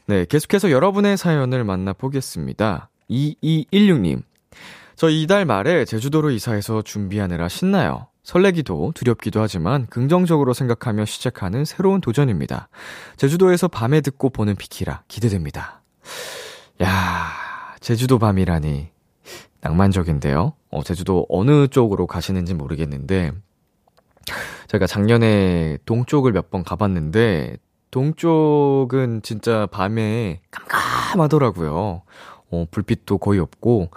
[0.06, 2.90] 네, 계속해서 여러분의 사연을 만나보겠습니다.
[3.10, 4.22] 2216님.
[4.96, 8.08] 저 이달 말에 제주도로 이사해서 준비하느라 신나요.
[8.24, 12.70] 설레기도 두렵기도 하지만 긍정적으로 생각하며 시작하는 새로운 도전입니다.
[13.18, 15.82] 제주도에서 밤에 듣고 보는 비키라 기대됩니다.
[16.84, 17.30] 야,
[17.80, 18.90] 제주도 밤이라니
[19.62, 20.54] 낭만적인데요.
[20.70, 23.32] 어, 제주도 어느 쪽으로 가시는지 모르겠는데
[24.68, 27.58] 제가 작년에 동쪽을 몇 번 가봤는데
[27.90, 32.04] 동쪽은 진짜 밤에 깜깜하더라고요.
[32.52, 33.90] 어, 불빛도 거의 없고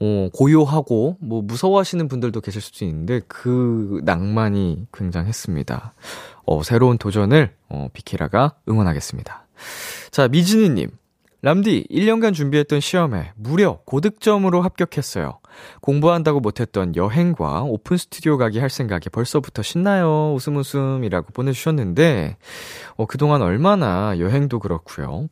[0.00, 5.94] 어, 고요하고, 뭐, 무서워하시는 분들도 계실 수도 있는데, 그 낭만이 굉장했습니다.
[6.44, 9.46] 어, 새로운 도전을, 어, 비키라가 응원하겠습니다.
[10.10, 10.90] 자, 미진이 님.
[11.42, 15.38] 람디, 1년간 준비했던 시험에 무려 고득점으로 합격했어요.
[15.80, 20.34] 공부한다고 못했던 여행과 오픈 스튜디오 가기 할 생각에 벌써부터 신나요.
[20.34, 22.36] 웃음 웃음이라고 보내주셨는데,
[22.96, 25.28] 어, 그동안 얼마나 여행도 그렇고요.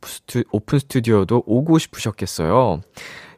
[0.51, 2.81] 오픈 스튜디오도 오고 싶으셨겠어요.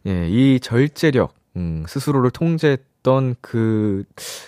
[0.08, 4.06] 예, 이 절제력, 음, 스스로를 통제했던 그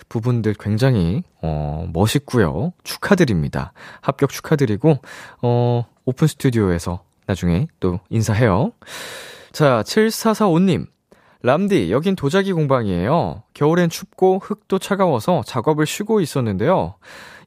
[0.07, 2.71] 부분들 굉장히, 어, 멋있고요.
[2.83, 3.73] 축하드립니다.
[3.99, 4.99] 합격 축하드리고,
[5.41, 8.71] 어, 오픈 스튜디오에서 나중에 또 인사해요.
[9.51, 10.87] 자, 7445님.
[11.41, 13.43] 람디, 여긴 도자기 공방이에요.
[13.53, 16.95] 겨울엔 춥고 흙도 차가워서 작업을 쉬고 있었는데요.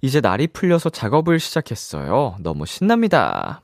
[0.01, 2.37] 이제 날이 풀려서 작업을 시작했어요.
[2.41, 3.63] 너무 신납니다.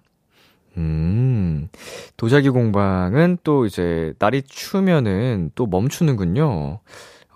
[0.79, 1.69] 음,
[2.17, 6.81] 도자기 공방은 또 이제 날이 추면은 또 멈추는군요.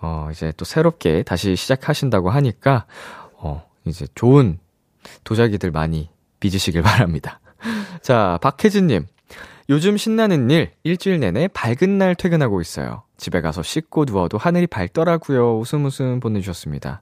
[0.01, 2.85] 어, 이제 또 새롭게 다시 시작하신다고 하니까,
[3.33, 4.59] 어, 이제 좋은
[5.23, 7.39] 도자기들 많이 빚으시길 바랍니다.
[8.01, 9.05] 자, 박혜진님.
[9.69, 13.03] 요즘 신나는 일, 일주일 내내 밝은 날 퇴근하고 있어요.
[13.15, 15.57] 집에 가서 씻고 누워도 하늘이 밝더라고요.
[15.57, 17.01] 웃음 웃음 보내주셨습니다.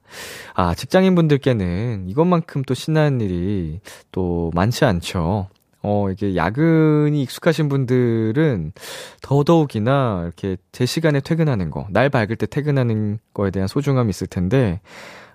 [0.54, 3.80] 아, 직장인분들께는 이것만큼 또 신나는 일이
[4.12, 5.48] 또 많지 않죠.
[5.82, 8.72] 어, 이게 야근이 익숙하신 분들은
[9.20, 14.80] 더더욱이나 이렇게 제 시간에 퇴근하는 거, 날 밝을 때 퇴근하는 거에 대한 소중함이 있을 텐데,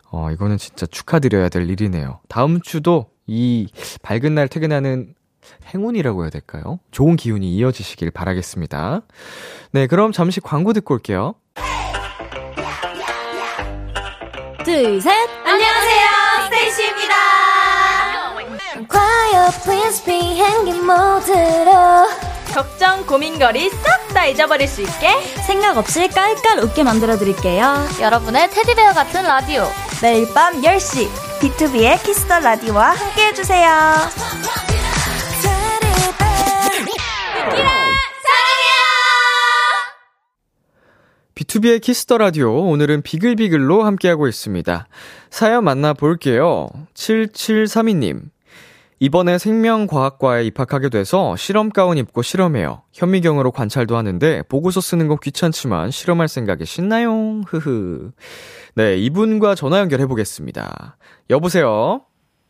[0.10, 2.22] 어, 이거는 진짜 축하드려야 될 일이네요.
[2.30, 3.68] 다음 주도 이
[4.04, 5.14] 밝은 날 퇴근하는
[5.74, 6.80] 행운이라고 해야 될까요?
[6.92, 9.02] 좋은 기운이 이어지시길 바라겠습니다.
[9.72, 11.36] 네, 그럼 잠시 광고 듣고 올게요.
[14.64, 15.12] 둘, 셋.
[15.46, 16.08] 안녕하세요,
[16.46, 17.37] STAYC입니다.
[18.88, 22.08] Quiet, please 비행기 모드로.
[22.54, 27.88] 걱정, 고민거리 싹 다 잊어버릴 수 있게 생각 없이 깔깔 웃게 만들어드릴게요.
[28.02, 29.68] 여러분의 Teddy Bear 같은 라디오
[30.02, 31.08] 매일 밤 10시
[31.40, 33.70] B2B의 키스터 라디오와 함께 해주세요.
[41.36, 44.88] 비투비의 키스 더 라디오 오늘은 비글비글로 함께하고 있습니다.
[45.30, 46.70] 사연 만나볼게요.
[46.96, 48.32] 7732님.
[49.00, 52.82] 이번에 생명과학과에 입학하게 돼서 실험 가운 입고 실험해요.
[52.94, 57.42] 현미경으로 관찰도 하는데 보고서 쓰는 거 귀찮지만 실험할 생각에 신나요.
[57.46, 58.12] 흐흐.
[58.76, 60.98] 네, 이분과 전화 연결해 보겠습니다.
[61.30, 62.02] 여보세요.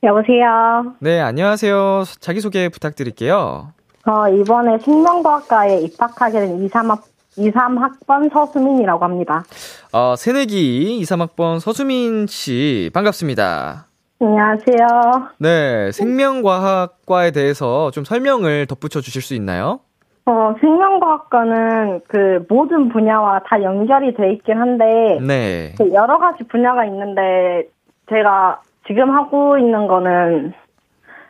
[0.03, 0.93] 여보세요.
[0.99, 2.03] 네, 안녕하세요.
[2.21, 3.73] 자기소개 부탁드릴게요.
[4.05, 7.01] 어, 이번에 생명과학과에 입학하게 된 23학,
[7.37, 9.43] 23학번 서수민이라고 합니다.
[9.91, 13.86] 어, 새내기 23학번 서수민 씨, 반갑습니다.
[14.19, 15.29] 안녕하세요.
[15.39, 19.79] 네, 생명과학과에 대해서 좀 설명을 덧붙여 주실 수 있나요?
[20.25, 25.73] 어, 생명과학과는 그 모든 분야와 다 연결이 돼 있긴 한데, 네.
[25.77, 27.67] 그 여러 가지 분야가 있는데,
[28.09, 30.53] 제가 지금 하고 있는 거는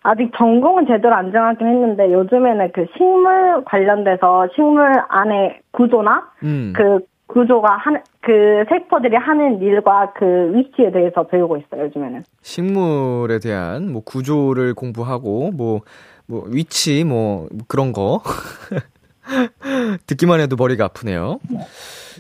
[0.04, 6.74] 아직 전공은 제대로 안 정하긴 했는데, 요즘에는 그 식물 관련돼서 식물 안에 구조나, 음.
[6.76, 12.24] 그 구조가 한, 그 세포들이 하는 일과 그 위치에 대해서 배우고 있어요, 요즘에는.
[12.42, 15.82] 식물에 대한 뭐 구조를 공부하고 뭐,
[16.26, 18.22] 뭐 위치 뭐 그런 거.
[20.08, 21.40] 듣기만 해도 머리가 아프네요.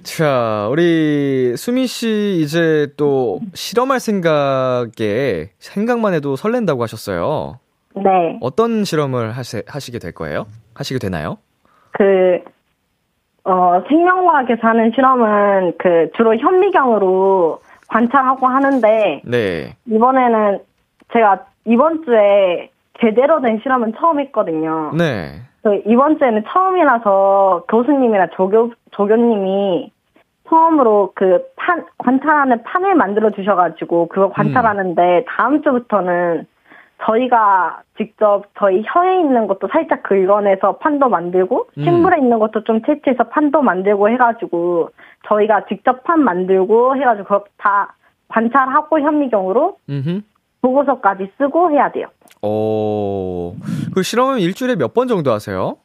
[0.04, 7.60] 자, 우리 수미 씨 이제 또 실험할 생각에 생각만 해도 설렌다고 하셨어요.
[7.96, 8.38] 네.
[8.41, 10.46] 어떤 실험을 하시, 하시게 될 거예요?
[10.76, 11.38] 하시게 되나요?
[11.91, 12.43] 그,
[13.48, 19.74] 어, 생명과학에서 하는 실험은 그 주로 현미경으로 관찰하고 하는데, 네.
[19.86, 20.60] 이번에는
[21.14, 24.92] 제가 이번 주에 제대로 된 실험은 처음 했거든요.
[24.98, 25.44] 네.
[25.64, 29.94] 그 이번 주에는 처음이라서 교수님이나 조교, 조교님이
[30.50, 36.46] 처음으로 그 판, 관찰하는 판을 만들어 주셔가지고 그거 관찰하는데 다음 주부터는
[37.06, 41.84] 저희가 직접 저희 혀에 있는 것도 살짝 긁어내서 판도 만들고 음.
[41.84, 44.90] 식물에 있는 것도 좀 채취해서 판도 만들고 해가지고
[45.28, 47.96] 저희가 직접 판 만들고 해가지고 다
[48.30, 50.22] 관찰하고 현미경으로 음흠.
[50.62, 52.08] 보고서까지 쓰고 해야 돼요.
[52.42, 53.54] 어,
[53.94, 55.78] 그 실험은 일주일에 몇 번 정도 하세요?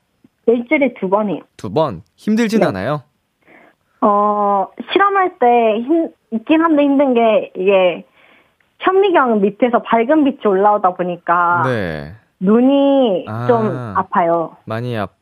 [0.47, 1.41] 일주일에 두번 해요.
[1.57, 2.03] 두 번.
[2.17, 2.67] 힘들진 네.
[2.67, 3.03] 않아요?
[4.01, 8.05] 어, 실험할 때 힘, 있긴 한데 힘든 게 이게
[8.83, 12.13] 현미경 밑에서 밝은 빛이 올라오다 보니까 네.
[12.41, 13.47] 눈이 아.
[13.47, 13.67] 좀
[13.97, 14.57] 아파요.
[14.65, 15.13] 많이 앞,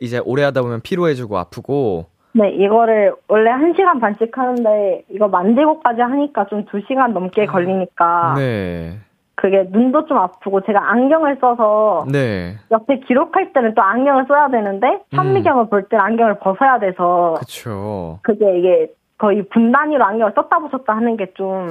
[0.00, 2.06] 이제 오래 하다 보면 피로해지고 아프고.
[2.32, 8.98] 네, 이거를 원래 1시간 반씩 하는데 이거 만들고까지 하니까 좀 2시간 넘게 걸리니까 네.
[9.36, 12.56] 그게 눈도 좀 아프고 제가 안경을 써서 네.
[12.72, 18.18] 옆에 기록할 때는 또 안경을 써야 되는데 현미경을 볼 때는 안경을 벗어야 돼서 그쵸.
[18.22, 21.68] 그게 이게 거의 분단위로 안경을 썼다 벗었다 하는 게좀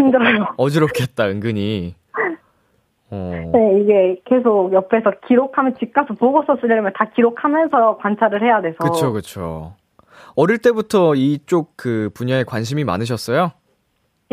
[0.00, 0.46] 힘들어요.
[0.56, 1.94] 어지럽겠다, 은근히.
[3.12, 3.50] 어.
[3.52, 8.76] 네, 이게 계속 옆에서 기록하면 집 가서 보고서 쓰려면 다 기록하면서 관찰을 해야 돼서.
[8.78, 9.74] 그쵸, 그쵸.
[10.36, 13.50] 어릴 때부터 이쪽 그 분야에 관심이 많으셨어요?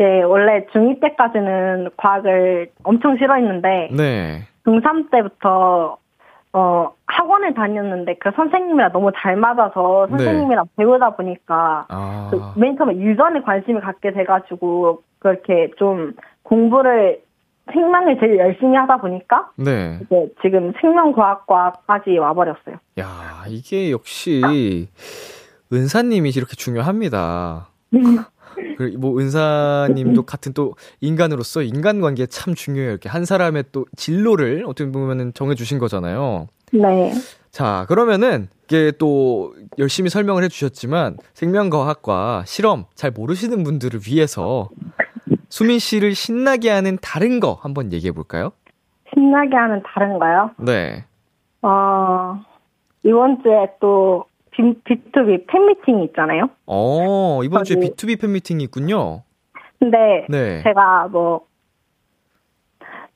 [0.00, 4.42] 예, 원래 중2 때까지는 과학을 엄청 싫어했는데, 네.
[4.64, 5.98] 중3 때부터,
[6.58, 12.96] 어, 학원을 다녔는데 그 선생님이랑 너무 잘 맞아서 선생님이랑 배우다 보니까, 아, 그 맨 처음에
[12.96, 17.20] 유전에 관심을 갖게 돼가지고, 그렇게 좀 공부를,
[17.72, 20.00] 생명을 제일 열심히 하다 보니까, 네.
[20.02, 22.76] 이제 지금 생명과학과까지 와버렸어요.
[22.98, 24.88] 야, 이게 역시
[25.72, 27.68] 은사님이 이렇게 중요합니다.
[28.76, 32.90] 그, 뭐, 은사님도 같은 또 인간으로서 인간관계 참 중요해요.
[32.90, 36.46] 이렇게 한 사람의 또 진로를 어떻게 보면은 정해주신 거잖아요.
[36.72, 37.12] 네.
[37.50, 44.68] 자, 그러면은 이게 또 열심히 설명을 해주셨지만 생명과학과 실험 잘 모르시는 분들을 위해서
[45.48, 48.52] 수민 씨를 신나게 하는 다른 거 한번 얘기해 볼까요?
[49.14, 50.50] 신나게 하는 다른가요?
[50.58, 51.04] 네.
[51.62, 52.38] 어,
[53.04, 54.26] 이번 주에 또
[54.58, 56.50] 비- B2B 팬미팅이 있잖아요.
[56.66, 59.22] 어, 이번 주에 저기- B2B 팬미팅이 있군요.
[59.78, 60.62] 근데 네.
[60.64, 61.42] 제가 뭐,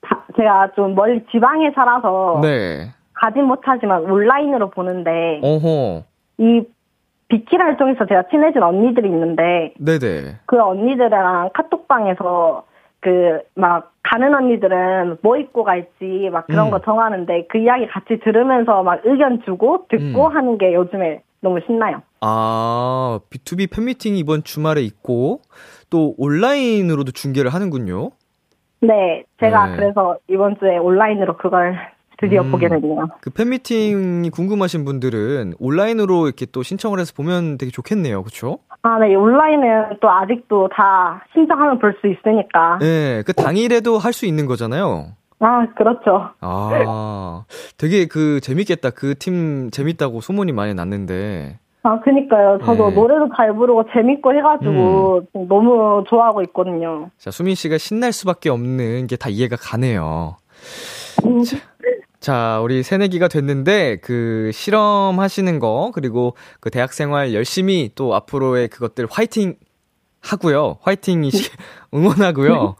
[0.01, 2.91] 다- 제가 좀 멀리 지방에 살아서 네.
[3.15, 6.03] 가진 못하지만 온라인으로 보는데 어허.
[6.39, 6.63] 이
[7.29, 10.39] 비키라를 통해서 제가 친해진 언니들이 있는데 네네.
[10.47, 12.65] 그 언니들이랑 카톡방에서
[13.01, 16.71] 그 막 가는 언니들은 뭐 입고 갈지 막 그런 음.
[16.71, 20.37] 거 정하는데 그 이야기 같이 들으면서 막 의견 주고 듣고 음.
[20.37, 22.01] 하는 게 요즘에 너무 신나요.
[22.21, 25.43] 아, B2B 팬미팅이 이번 주말에 있고,
[25.91, 28.13] 또 온라인으로도 중계를 하는군요.
[28.81, 29.77] 네, 제가 네.
[29.77, 31.77] 그래서 이번 주에 온라인으로 그걸
[32.19, 32.53] 드디어 음.
[32.53, 33.09] 보게 됐네요.
[33.21, 38.23] 그 팬미팅이 궁금하신 분들은 온라인으로 이렇게 또 신청을 해서 보면 되게 좋겠네요.
[38.23, 38.59] 그쵸?
[38.83, 42.79] 아, 네, 온라인은 또 아직도 다 신청하면 볼 수 있으니까.
[42.81, 45.09] 네, 그 당일에도 할 수 있는 거잖아요.
[45.45, 46.31] 아, 그렇죠.
[46.41, 47.45] 아,
[47.77, 48.91] 되게 그 재밌겠다.
[48.91, 51.59] 그 팀 재밌다고 소문이 많이 났는데.
[51.83, 52.59] 아, 그니까요.
[52.65, 52.95] 저도 네.
[52.95, 57.11] 노래도 잘 부르고 재밌고 해가지고 너무 좋아하고 있거든요.
[57.19, 60.37] 자, 수민 씨가 신날 수밖에 없는 게 다 이해가 가네요.
[61.45, 61.57] 자,
[62.21, 69.09] 자, 우리 새내기가 됐는데 그 실험하시는 거 그리고 그 대학 생활 열심히 또 앞으로의 그것들
[69.11, 69.57] 화이팅
[70.21, 70.79] 하고요.
[70.83, 71.31] 화이팅이
[71.93, 72.77] 응원하고요.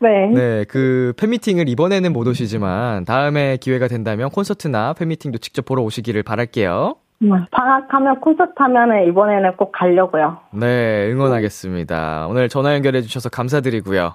[0.00, 0.28] 네.
[0.28, 6.94] 네, 그 팬미팅을 이번에는 못 오시지만 다음에 기회가 된다면 콘서트나 팬미팅도 직접 보러 오시기를 바랄게요.
[7.22, 10.38] 음, 방학하면 콘서트 하면은 이번에는 꼭 가려고요.
[10.54, 12.28] 네, 응원하겠습니다.
[12.30, 14.14] 오늘 전화 연결해 주셔서 감사드리고요.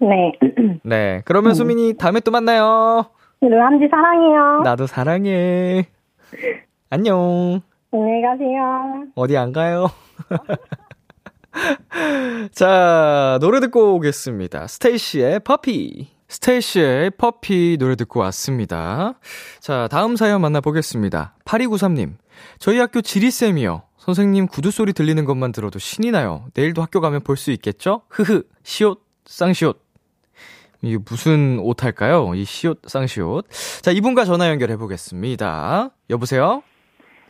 [0.00, 0.32] 네.
[0.82, 3.06] 네, 그러면 수민이 다음에 또 만나요.
[3.40, 4.62] 루암지 사랑해요.
[4.64, 5.86] 나도 사랑해.
[6.90, 7.60] 안녕.
[7.92, 9.04] 안녕히 가세요.
[9.14, 9.86] 어디 안 가요?
[12.52, 14.66] 자, 노래 듣고 오겠습니다.
[14.66, 16.08] 스테이시의 퍼피.
[16.28, 19.14] 스테이시의 퍼피 노래 듣고 왔습니다.
[19.60, 21.34] 자, 다음 사연 만나보겠습니다.
[21.44, 22.14] 8293님.
[22.58, 23.82] 저희 학교 지리쌤이요.
[23.98, 26.46] 선생님 구두 소리 들리는 것만 들어도 신이 나요.
[26.54, 28.02] 내일도 학교 가면 볼 수 있겠죠?
[28.08, 29.80] 흐흐, 시옷, 쌍시옷.
[30.80, 32.32] 이게 무슨 옷 할까요?
[32.34, 33.46] 이 시옷, 쌍시옷.
[33.82, 35.90] 자, 이분과 전화 연결해 보겠습니다.
[36.10, 36.62] 여보세요?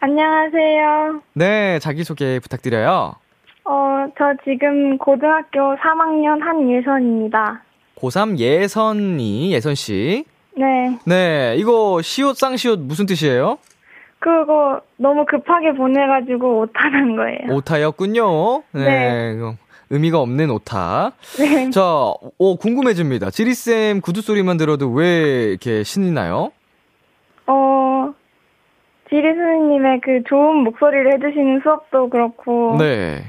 [0.00, 1.22] 안녕하세요.
[1.34, 3.16] 네, 자기소개 부탁드려요.
[3.64, 7.62] 어, 저 지금 고등학교 3학년 한예선입니다.
[7.96, 10.24] 고3 예선이, 예선씨.
[10.56, 10.98] 네.
[11.06, 13.58] 네, 이거 시옷, 쌍시옷 무슨 뜻이에요?
[14.18, 17.56] 그거 너무 급하게 보내가지고 오타난 거예요.
[17.56, 18.62] 오타였군요.
[18.72, 18.84] 네.
[19.34, 19.56] 네.
[19.90, 21.12] 의미가 없는 오타.
[21.38, 21.70] 네.
[21.70, 21.82] 자,
[22.38, 23.30] 오, 궁금해집니다.
[23.30, 26.50] 지리쌤 구두 소리만 들어도 왜 이렇게 신이 나요?
[27.46, 28.12] 어,
[29.10, 32.76] 지리 선생님의 그 좋은 목소리를 해주시는 수업도 그렇고.
[32.78, 33.22] 네.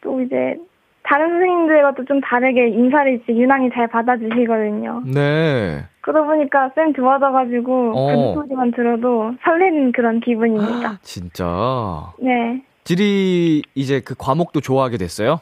[0.00, 0.56] 또 이제
[1.02, 5.02] 다른 선생님들과 또좀 다르게 인사를 이제 유난히 잘 받아주시거든요.
[5.06, 5.84] 네.
[6.02, 8.34] 그러다 보니까 쌤 좋아져가지고 어.
[8.34, 10.98] 그 소리만 들어도 설레는 그런 기분입니다.
[11.02, 12.12] 진짜.
[12.20, 12.62] 네.
[12.84, 15.40] 지리 이제 그 과목도 좋아하게 됐어요?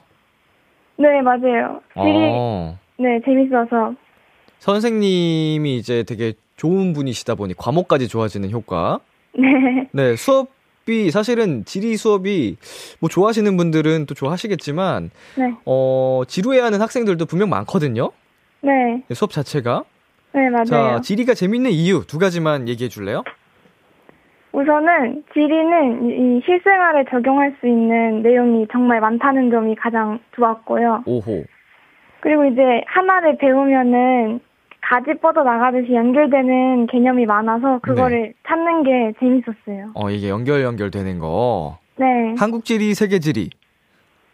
[0.96, 1.80] 네, 맞아요.
[1.94, 2.76] 지리, 어.
[2.98, 3.94] 네, 재밌어서.
[4.58, 9.00] 선생님이 이제 되게 좋은 분이시다 보니 과목까지 좋아지는 효과.
[9.38, 9.88] 네.
[9.92, 10.48] 네, 수업
[10.92, 12.56] 이 사실은 지리 수업이
[13.00, 15.54] 뭐 좋아하시는 분들은 또 좋아하시겠지만 네.
[15.66, 18.10] 어, 지루해하는 학생들도 분명 많거든요.
[18.62, 19.02] 네.
[19.14, 19.84] 수업 자체가.
[20.34, 20.64] 네, 맞아요.
[20.64, 23.22] 자, 지리가 재밌는 이유 두 가지만 얘기해 줄래요?
[24.52, 31.04] 우선은 지리는 이- 이 실생활에 적용할 수 있는 내용이 정말 많다는 점이 가장 좋았고요.
[31.06, 31.44] 오호.
[32.20, 34.40] 그리고 이제 하나를 배우면은
[34.80, 39.90] 가지 뻗어 나가듯이 연결되는 개념이 많아서 그거를 찾는 게 재밌었어요.
[39.94, 41.78] 어, 이게 연결 연결되는 거.
[41.96, 42.34] 네.
[42.38, 43.50] 한국 지리, 세계 지리.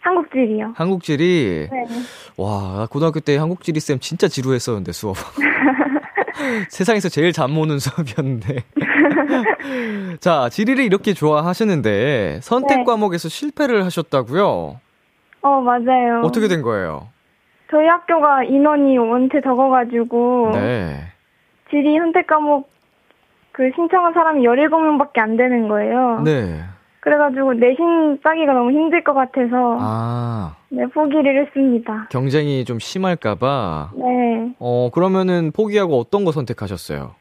[0.00, 0.74] 한국 지리요.
[0.76, 1.66] 한국 지리.
[1.70, 1.84] 네.
[2.36, 5.16] 와, 나 고등학교 때 한국 지리 쌤 진짜 지루했었는데 수업.
[6.68, 8.64] 세상에서 제일 잠 오는 수업이었는데.
[10.20, 12.84] 자, 지리를 이렇게 좋아하시는데 선택 네.
[12.84, 14.78] 과목에서 실패를 하셨다고요?
[15.40, 16.20] 어, 맞아요.
[16.22, 17.08] 어떻게 된 거예요?
[17.70, 20.96] 저희 학교가 인원이 원체 적어가지고 네.
[21.70, 22.68] 지리 선택 과목
[23.52, 26.20] 그 신청한 사람이 17명밖에 안 되는 거예요.
[26.24, 26.60] 네.
[27.00, 32.08] 그래가지고 내신 짜기가 너무 힘들 것 같아서 아, 네, 포기를 했습니다.
[32.10, 33.90] 경쟁이 좀 심할까봐.
[33.94, 34.54] 네.
[34.58, 37.14] 어, 그러면은 포기하고 어떤 거 선택하셨어요?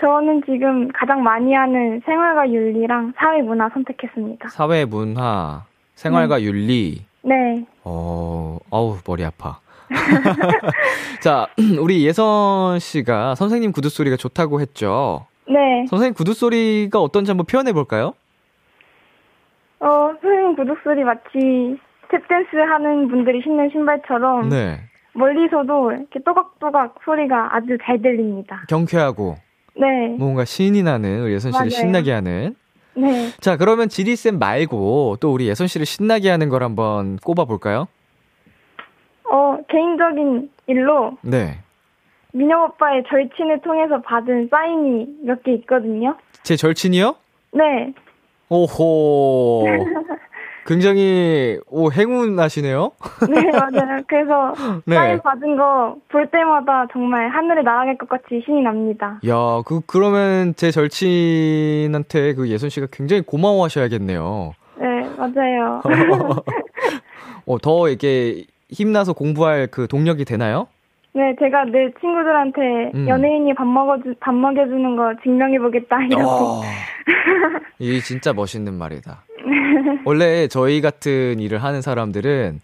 [0.00, 4.48] 저는 지금 가장 많이 하는 생활과 윤리랑 사회문화 선택했습니다.
[4.48, 5.64] 사회, 문화,
[5.94, 7.04] 생활과 윤리.
[7.22, 7.66] 네.
[7.84, 9.60] 어, 아우, 머리 아파.
[11.20, 11.48] 자,
[11.80, 15.26] 우리 예선 씨가 선생님 구두 소리가 좋다고 했죠?
[15.48, 15.84] 네.
[15.88, 18.14] 선생님 구두 소리가 어떤지 한번 표현해 볼까요?
[19.80, 24.80] 어, 선생님 구두 소리 마치 탭댄스 하는 분들이 신는 신발처럼 네.
[25.14, 28.64] 멀리서도 이렇게 또각또각 소리가 아주 잘 들립니다.
[28.68, 29.36] 경쾌하고
[29.76, 30.08] 네.
[30.18, 31.70] 뭔가 신이 나는 우리 예선 씨를 맞아요.
[31.70, 32.54] 신나게 하는.
[32.94, 33.30] 네.
[33.40, 37.88] 자, 그러면 지리쌤 말고 또 우리 예선 씨를 신나게 하는 걸 한번 꼽아 볼까요?
[39.30, 41.58] 어, 개인적인 일로 네.
[42.32, 46.16] 민혁 오빠의 절친을 통해서 받은 사인이 몇 개 있거든요.
[46.42, 47.14] 제 절친이요?
[47.52, 47.92] 네.
[48.48, 49.66] 오호.
[50.66, 52.92] 굉장히 오 행운하시네요.
[53.28, 54.02] 네, 맞아요.
[54.06, 54.54] 그래서
[54.86, 54.94] 네.
[54.94, 59.20] 사인 받은 거 볼 때마다 정말 하늘에 날아갈 것 같이 신이 납니다.
[59.26, 64.54] 야, 그 그러면 제 절친한테 그 예선 씨가 굉장히 고마워하셔야겠네요.
[64.76, 65.82] 네, 맞아요.
[67.46, 70.68] 어, 더 이렇게 힘나서 공부할 그 동력이 되나요?
[71.12, 73.08] 네, 제가 내 친구들한테 음.
[73.08, 76.22] 연예인이 밥 먹어주, 밥 먹여주는 거 증명해보겠다, 이렇게.
[76.22, 76.62] 어,
[77.80, 79.24] 이 진짜 멋있는 말이다.
[80.04, 82.60] 원래 저희 같은 일을 하는 사람들은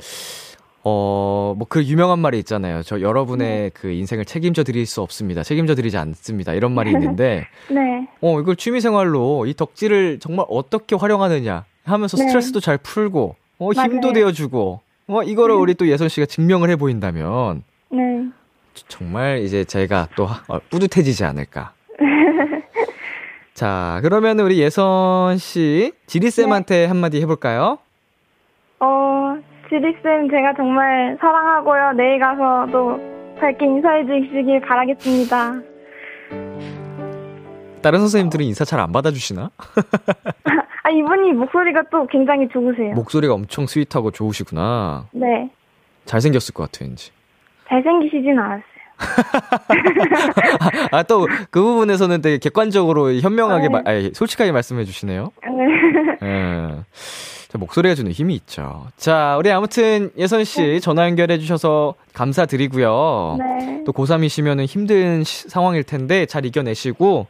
[0.84, 2.82] 어, 뭐 그 유명한 말이 있잖아요.
[2.84, 5.42] 저 여러분의 그 인생을 책임져 드릴 수 없습니다.
[5.42, 6.54] 책임져 드리지 않습니다.
[6.54, 8.06] 이런 말이 있는데 네.
[8.20, 12.22] 어, 이걸 취미 생활로 이 덕질을 정말 어떻게 활용하느냐 하면서 네.
[12.28, 14.12] 스트레스도 잘 풀고 어, 힘도.
[14.12, 18.28] 되어 주고 어, 이거를 우리 또 예선 씨가 증명을 해 보인다면 네.
[18.88, 21.72] 정말 이제 제가 또 어, 뿌듯해지지 않을까.
[23.54, 27.78] 자, 그러면 우리 예선 씨, 지리쌤한테 한마디 해볼까요?
[28.80, 29.36] 어,
[29.68, 31.92] 지리쌤 제가 정말 사랑하고요.
[31.96, 35.75] 내일 가서도 밝게 인사해 주시길 바라겠습니다.
[37.86, 39.48] 다른 선생님들은 인사 잘 안 받아주시나?
[40.82, 42.94] 아, 이분이 목소리가 또 굉장히 좋으세요.
[42.94, 45.06] 목소리가 엄청 sweet하고 좋으시구나.
[45.12, 45.48] 네.
[46.04, 47.12] 잘생겼을 것 같아요, 왠지.
[47.68, 48.62] 잘생기시진 않았어요.
[50.90, 53.68] 아, 또 그 부분에서는 되게 객관적으로 현명하게, 네.
[53.68, 55.30] 마- 아니, 솔직하게 말씀해 주시네요.
[55.42, 55.48] 네.
[56.26, 56.68] 예.
[57.48, 58.86] 자, 목소리가 주는 힘이 있죠.
[58.96, 63.36] 자, 우리 아무튼 예선 씨 전화 연결해 주셔서 감사드리고요.
[63.38, 63.82] 네.
[63.86, 67.26] 또 고3이시면 힘든 시- 상황일 텐데 잘 이겨내시고,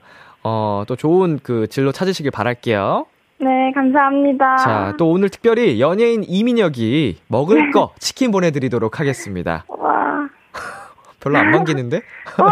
[0.49, 3.07] 어, 또 좋은 그 진로 찾으시길 바랄게요.
[3.41, 4.57] 네, 감사합니다.
[4.59, 9.65] 자, 또 오늘 특별히 연예인 이민혁이 먹을 거 치킨 보내드리도록 하겠습니다.
[9.67, 10.29] 와.
[11.19, 12.01] 별로 안 반기는데?
[12.39, 12.51] 와!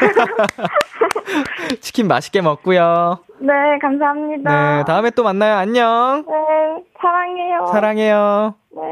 [1.80, 3.18] 치킨 맛있게 먹고요.
[3.40, 3.52] 네,
[3.82, 4.78] 감사합니다.
[4.78, 5.56] 네, 다음에 또 만나요.
[5.56, 6.24] 안녕.
[6.26, 7.66] 네, 사랑해요.
[7.66, 8.54] 사랑해요.
[8.74, 8.82] 네.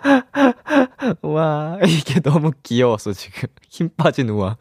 [1.22, 3.48] 와, 이게 너무 귀여웠어, 지금.
[3.68, 4.56] 힘 빠진 우와.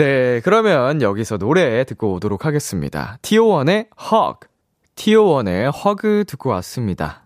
[0.00, 3.18] 네, 그러면 여기서 노래 듣고 오도록 하겠습니다.
[3.20, 4.48] 티오원의 Hug.
[4.94, 7.22] 티오원의 Hug 듣고 왔습니다.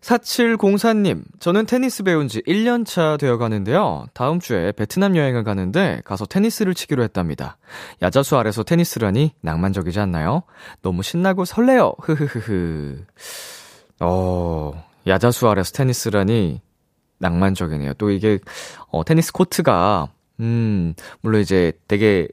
[0.00, 4.06] 4704님, 저는 테니스 배운 지 1년차 되어 가는데요.
[4.14, 7.58] 다음 주에 베트남 여행을 가는데 가서 테니스를 치기로 했답니다.
[8.00, 10.44] 야자수 아래서 테니스라니 낭만적이지 않나요?
[10.82, 11.94] 너무 신나고 설레요.
[12.00, 13.06] 흐흐흐흐.
[13.98, 16.60] 어, 야자수 아래서 테니스라니
[17.18, 17.94] 낭만적이네요.
[17.94, 18.38] 또 이게,
[18.86, 22.28] 어, 테니스 코트가, 음, 물론 이제 되게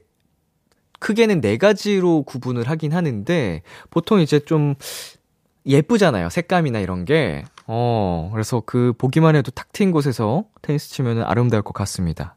[0.98, 4.74] 크게는 네 가지로 구분을 하긴 하는데, 보통 이제 좀
[5.66, 6.30] 예쁘잖아요.
[6.30, 7.44] 색감이나 이런 게.
[7.66, 12.36] 어, 그래서 그 보기만 해도 탁 트인 곳에서 테니스 치면 아름다울 것 같습니다.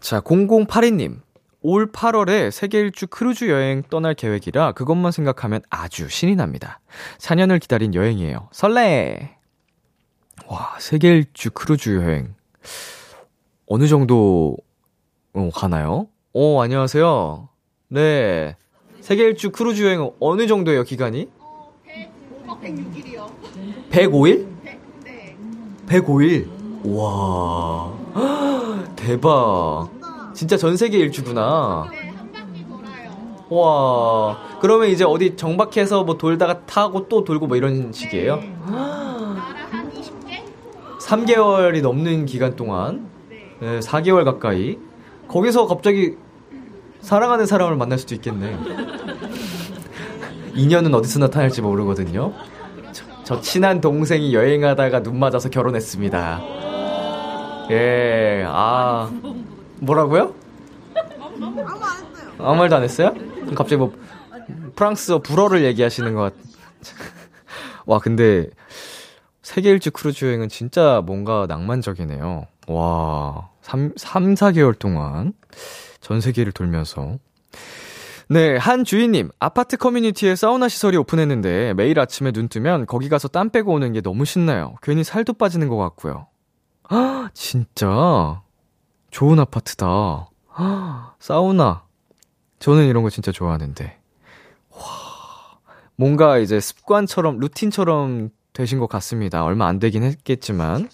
[0.00, 1.20] 자, 0082님.
[1.60, 6.80] 올 8월에 세계 일주 크루즈 여행 떠날 계획이라 그것만 생각하면 아주 신이 납니다.
[7.18, 8.48] 4년을 기다린 여행이에요.
[8.52, 9.36] 설레!
[10.46, 12.34] 와, 세계 일주 크루즈 여행.
[13.66, 14.56] 어느 정도,
[15.34, 16.08] 어, 가나요?
[16.32, 17.48] 어, 안녕하세요.
[17.88, 18.56] 네.
[19.00, 21.28] 세계 일주 크루즈 여행 어느 정도예요, 기간이?
[23.90, 24.46] 105일?
[25.86, 26.48] 105일?
[26.84, 27.92] 와.
[28.96, 29.88] 대박.
[30.34, 31.88] 진짜 전 세계 일주구나.
[33.50, 34.38] 와.
[34.60, 38.40] 그러면 이제 어디 정박해서 뭐 돌다가 타고 또 돌고 뭐 이런 식이에요?
[41.00, 43.08] 3개월이 넘는 기간 동안?
[43.60, 44.78] 네, 4개월 가까이.
[45.28, 46.16] 거기서 갑자기
[47.00, 48.58] 사랑하는 사람을 만날 수도 있겠네.
[50.54, 52.32] 인연은 어디서 나타날지 모르거든요.
[52.92, 56.40] 저, 저 친한 동생이 여행하다가 눈 맞아서 결혼했습니다.
[57.70, 59.10] 예, 아.
[59.80, 60.34] 뭐라고요?
[62.38, 63.14] 아무 말도 안 했어요?
[63.54, 63.92] 갑자기 뭐,
[64.74, 66.32] 프랑스어 불어를 얘기하시는 것 같.
[67.86, 68.48] 와, 근데,
[69.42, 72.46] 세계 일주 크루즈 여행은 진짜 뭔가 낭만적이네요.
[72.68, 75.34] 와, 3, 3, 4개월 동안
[76.00, 77.18] 전 세계를 돌면서.
[78.30, 83.50] 네, 한 주인님, 아파트 커뮤니티에 사우나 시설이 오픈했는데 매일 아침에 눈 뜨면 거기 가서 땀
[83.50, 84.74] 빼고 오는 게 너무 신나요.
[84.82, 86.28] 괜히 살도 빠지는 것 같고요.
[86.84, 88.42] 아, 진짜
[89.10, 90.30] 좋은 아파트다.
[90.54, 91.84] 아, 사우나.
[92.60, 93.98] 저는 이런 거 진짜 좋아하는데.
[94.70, 94.80] 와,
[95.96, 99.44] 뭔가 이제 습관처럼, 루틴처럼 되신 것 같습니다.
[99.44, 100.88] 얼마 안 되긴 했겠지만.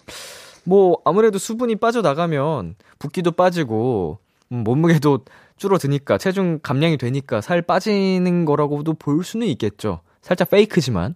[0.64, 4.18] 뭐, 아무래도 수분이 빠져나가면 붓기도 빠지고,
[4.52, 5.20] 음, 몸무게도
[5.56, 10.00] 줄어드니까, 체중 감량이 되니까 살 빠지는 거라고도 볼 수는 있겠죠.
[10.22, 11.14] 살짝 페이크지만.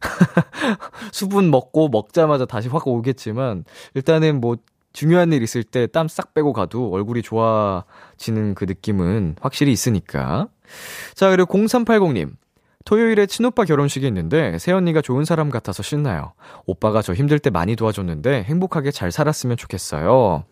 [1.12, 4.56] 수분 먹고 먹자마자 다시 확 오겠지만, 일단은 뭐,
[4.92, 10.48] 중요한 일 있을 때 땀 싹 빼고 가도 얼굴이 좋아지는 그 느낌은 확실히 있으니까.
[11.14, 12.32] 자, 그리고 0380님.
[12.90, 16.32] 토요일에 친오빠 결혼식이 있는데 새언니가 좋은 사람 같아서 신나요.
[16.66, 20.42] 오빠가 저 힘들 때 많이 도와줬는데 행복하게 잘 살았으면 좋겠어요.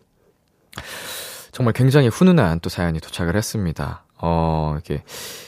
[1.51, 4.05] 정말 굉장히 훈훈한 또 사연이 도착을 했습니다.
[4.21, 5.03] 어, 이렇게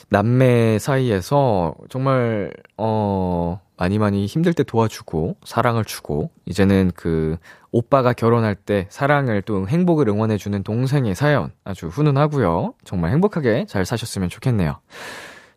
[0.10, 7.38] 남매 사이에서 정말 어 많이 많이 힘들 때 도와주고 사랑을 주고 이제는 그
[7.72, 12.74] 오빠가 결혼할 때 사랑을 또 행복을 응원해주는 동생의 사연 아주 훈훈하고요.
[12.84, 14.78] 정말 행복하게 잘 사셨으면 좋겠네요.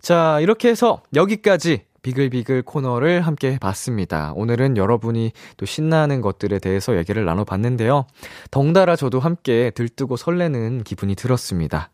[0.05, 4.35] 자, 이렇게 해서 여기까지 비글비글 코너를 함께 봤습니다.
[4.37, 8.05] 오늘은 여러분이 또 신나는 것들에 대해서 얘기를 나눠봤는데요.
[8.51, 11.89] 덩달아 저도 함께 들뜨고 설레는 기분이 들었습니다.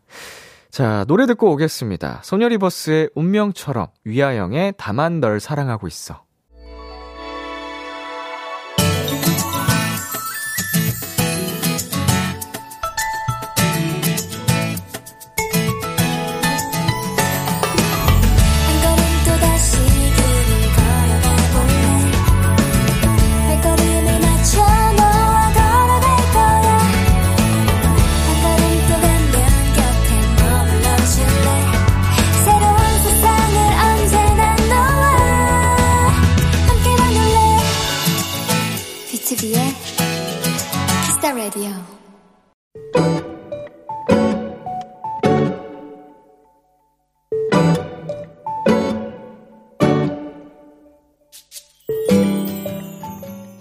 [0.71, 2.19] 자, 노래 듣고 오겠습니다.
[2.25, 6.21] 소녀리버스의 운명처럼 위아영의 다만 널 사랑하고 있어.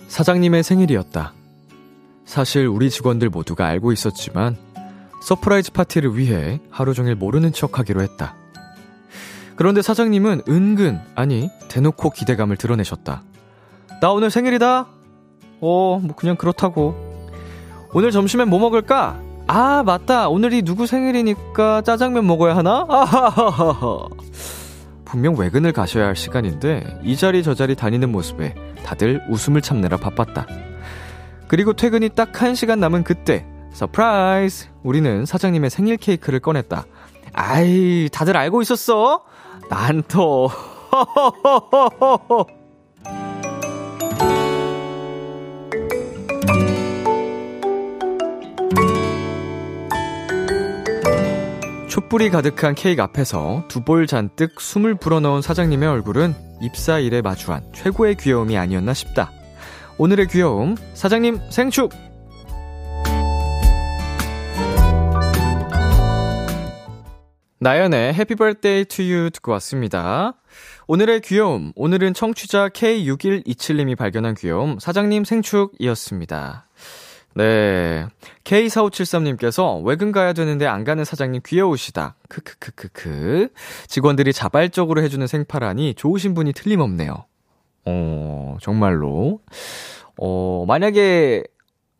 [0.08, 1.32] 사장님의 생일이었다.
[2.26, 4.58] 사실 우리 직원들 모두가 알고 있었지만
[5.22, 8.36] surprise 파티를 위해 하루 종일 모르는 척 하기로 했다.
[9.56, 13.22] 그런데 사장님은 은근, 아니, 대놓고 기대감을 드러내셨다.
[14.02, 14.86] 나 오늘 생일이다?
[15.60, 17.09] 어, 뭐 그냥 그렇다고.
[17.92, 19.20] 오늘 점심엔 뭐 먹을까?
[19.46, 20.28] 아, 맞다.
[20.28, 22.86] 오늘이 누구 생일이니까 짜장면 먹어야 하나?
[22.88, 24.08] 아하하하.
[25.04, 30.46] 분명 외근을 가셔야 할 시간인데 이 자리 저 자리 다니는 모습에 다들 웃음을 참느라 바빴다.
[31.48, 34.68] 그리고 퇴근이 딱 1시간 남은 그때 surprise!
[34.84, 36.84] 우리는 사장님의 생일 케이크를 꺼냈다.
[37.32, 39.24] 아이, 다들 알고 있었어?
[39.68, 40.48] 난 더.
[51.90, 58.14] 촛불이 가득한 케이크 앞에서 두 볼 잔뜩 숨을 불어넣은 사장님의 얼굴은 입사 일에 마주한 최고의
[58.14, 59.32] 귀여움이 아니었나 싶다.
[59.98, 61.90] 오늘의 귀여움, 사장님 생축!
[67.58, 70.34] 나연의 해피 to you 듣고 왔습니다.
[70.86, 76.69] 오늘의 귀여움, 오늘은 청취자 K6127님이 발견한 귀여움, 사장님 생축이었습니다.
[77.34, 78.06] 네.
[78.44, 82.16] K4573님께서 외근 가야 되는데 안 가는 사장님 귀여우시다.
[82.28, 83.48] 크크크크크.
[83.86, 87.24] 직원들이 자발적으로 해주는 생파라니 좋으신 분이 틀림없네요.
[87.86, 89.40] 어, 정말로.
[90.18, 91.44] 어, 만약에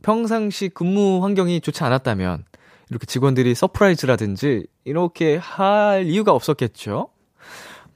[0.03, 2.45] 평상시 근무 환경이 좋지 않았다면,
[2.91, 7.09] 이렇게 직원들이 surprise라든지, 이렇게 할 이유가 없었겠죠?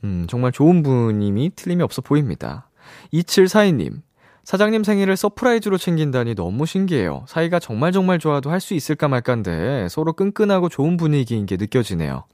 [0.04, 2.68] 음, 정말 좋은 분임이 틀림이 없어 보입니다.
[3.12, 4.02] 2742님,
[4.44, 7.24] 사장님 생일을 surprise로 챙긴다니 너무 신기해요.
[7.28, 12.24] 사이가 정말 정말 좋아도 할 수 있을까 말까인데 서로 끈끈하고 좋은 분위기인 게 느껴지네요.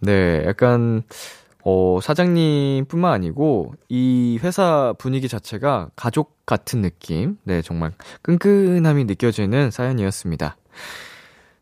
[0.00, 1.02] 네, 약간
[1.64, 7.36] 어, 사장님뿐만 아니고 이 회사 분위기 자체가 가족 같은 느낌.
[7.44, 10.56] 네, 정말 끈끈함이 느껴지는 사연이었습니다.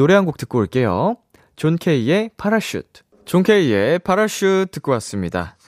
[0.00, 1.18] 노래 한 곡 듣고 올게요.
[1.56, 3.02] John K의 Parachute.
[3.26, 5.58] John K의 Parachute 듣고 왔습니다.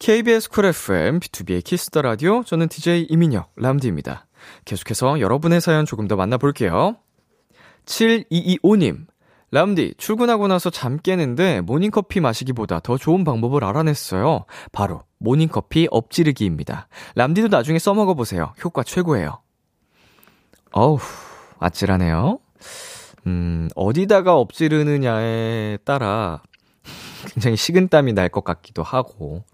[0.00, 4.26] KBS 쿨 FM, 비투비의 키스 더 라디오, 저는 DJ 이민혁, 람디입니다.
[4.64, 6.96] 계속해서 여러분의 사연 조금 더 만나볼게요.
[7.84, 9.06] 7225님,
[9.52, 14.44] 람디, 출근하고 나서 잠 깨는데 모닝커피 마시기보다 더 좋은 방법을 알아냈어요.
[14.72, 16.88] 바로 모닝커피 엎지르기입니다.
[17.14, 18.54] 람디도 나중에 써먹어보세요.
[18.64, 19.40] 효과 최고예요.
[20.72, 20.98] 어우,
[21.60, 22.40] 아찔하네요.
[23.28, 26.42] 음, 어디다가 엎지르느냐에 따라
[27.28, 29.44] 굉장히 식은땀이 날 것 같기도 하고,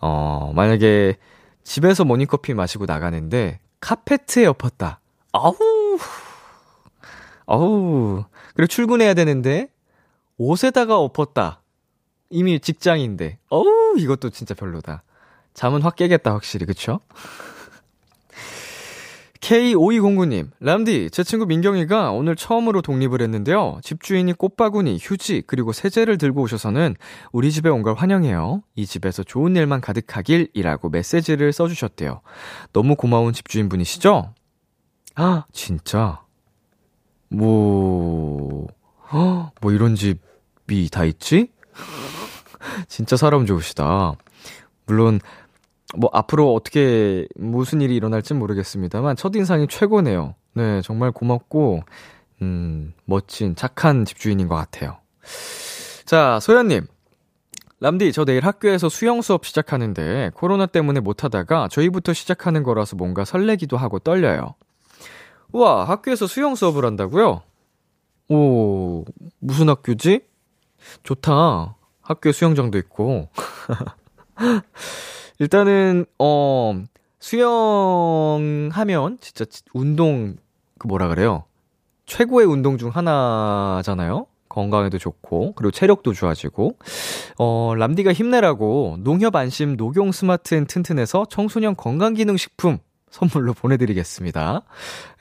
[0.00, 1.16] 어, 만약에
[1.64, 5.00] 집에서 모닝커피 마시고 나가는데 카페트에 엎었다.
[5.32, 5.54] 아우,
[7.46, 9.68] 아우, 그리고 출근해야 되는데
[10.38, 11.62] 옷에다가 엎었다.
[12.30, 13.38] 이미 직장인데.
[13.50, 15.02] 어우, 이것도 진짜 별로다.
[15.52, 16.64] 잠은 확 깨겠다, 확실히.
[16.64, 17.00] 그쵸?
[19.40, 23.80] K5209님, 람디, 제 친구 민경이가 오늘 처음으로 독립을 했는데요.
[23.82, 26.94] 집주인이 꽃바구니, 휴지, 그리고 세제를 들고 오셔서는
[27.32, 28.62] 우리 집에 온 걸 환영해요.
[28.76, 32.20] 이 집에서 좋은 일만 가득하길 이라고 메시지를 써주셨대요.
[32.74, 34.34] 너무 고마운 집주인분이시죠?
[35.14, 36.20] 아, 진짜.
[37.30, 38.66] 뭐,
[39.62, 41.50] 뭐 이런 집이 다 있지?
[42.88, 44.16] 진짜 사람 좋으시다.
[44.84, 45.20] 물론,
[45.96, 50.34] 뭐 앞으로 어떻게 무슨 일이 일어날지 모르겠습니다만 첫인상이 최고네요.
[50.54, 51.82] 네, 정말 고맙고
[52.42, 54.98] 음, 멋진 착한 집주인인 것 같아요.
[56.04, 56.86] 자, 소연 님.
[57.82, 63.24] 람디, 저 내일 학교에서 수영 수업 시작하는데 코로나 때문에 못 하다가 저희부터 시작하는 거라서 뭔가
[63.24, 64.54] 설레기도 하고 떨려요.
[65.52, 67.42] 우와, 학교에서 수영 수업을 한다고요?
[68.28, 69.04] 오,
[69.38, 70.20] 무슨 학교지?
[71.02, 71.76] 좋다.
[72.02, 73.28] 학교 수영장도 있고.
[75.40, 76.84] 일단은, 어,
[77.18, 80.36] 수영하면 진짜 운동,
[80.78, 81.44] 그 뭐라 그래요?
[82.04, 84.26] 최고의 운동 중 하나잖아요?
[84.50, 86.76] 건강에도 좋고, 그리고 체력도 좋아지고,
[87.38, 92.78] 어, 람디가 힘내라고 농협 안심 녹용 스마트 앤 튼튼에서 청소년 건강 기능 식품
[93.10, 94.62] 선물로 보내드리겠습니다.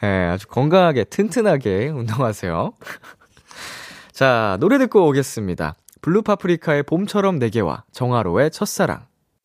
[0.04, 2.74] 예, 아주 건강하게, 튼튼하게 운동하세요.
[4.12, 5.76] 자, 노래 듣고 오겠습니다.
[6.02, 9.09] 블루 파프리카의 봄처럼 내게와 정하로의 첫사랑.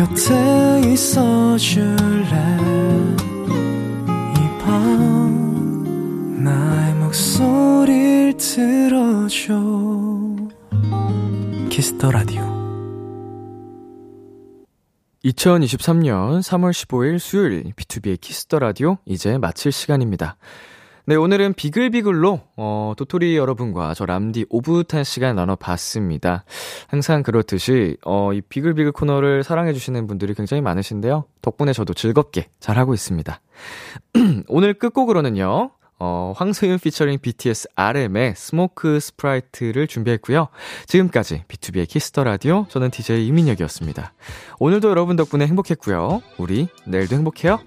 [0.00, 2.32] 곁에 있어 줄래?
[4.34, 9.60] 이 밤 나의 목소리를 들어줘.
[11.68, 12.40] 키스 더 라디오.
[15.22, 20.38] 2023년 3월 15일 수요일 비투비의 키스 더 라디오 이제 마칠 시간입니다.
[21.06, 26.44] 네, 오늘은 비글비글로, 어, 도토리 여러분과 저 람디 오붓한 시간 나눠봤습니다.
[26.88, 31.24] 항상 그렇듯이, 어, 이 비글비글 코너를 사랑해주시는 분들이 굉장히 많으신데요.
[31.40, 33.40] 덕분에 저도 즐겁게 잘하고 있습니다.
[34.48, 35.70] 오늘 끝곡으로는요,
[36.02, 40.48] 어, 황소윤 피처링 BTS RM의 Smoke Sprite를 준비했고요.
[40.86, 44.12] 지금까지 비투비의 키스 더 라디오, 저는 DJ 이민혁이었습니다.
[44.58, 46.22] 오늘도 여러분 덕분에 행복했고요.
[46.38, 47.58] 우리 내일도 행복해요.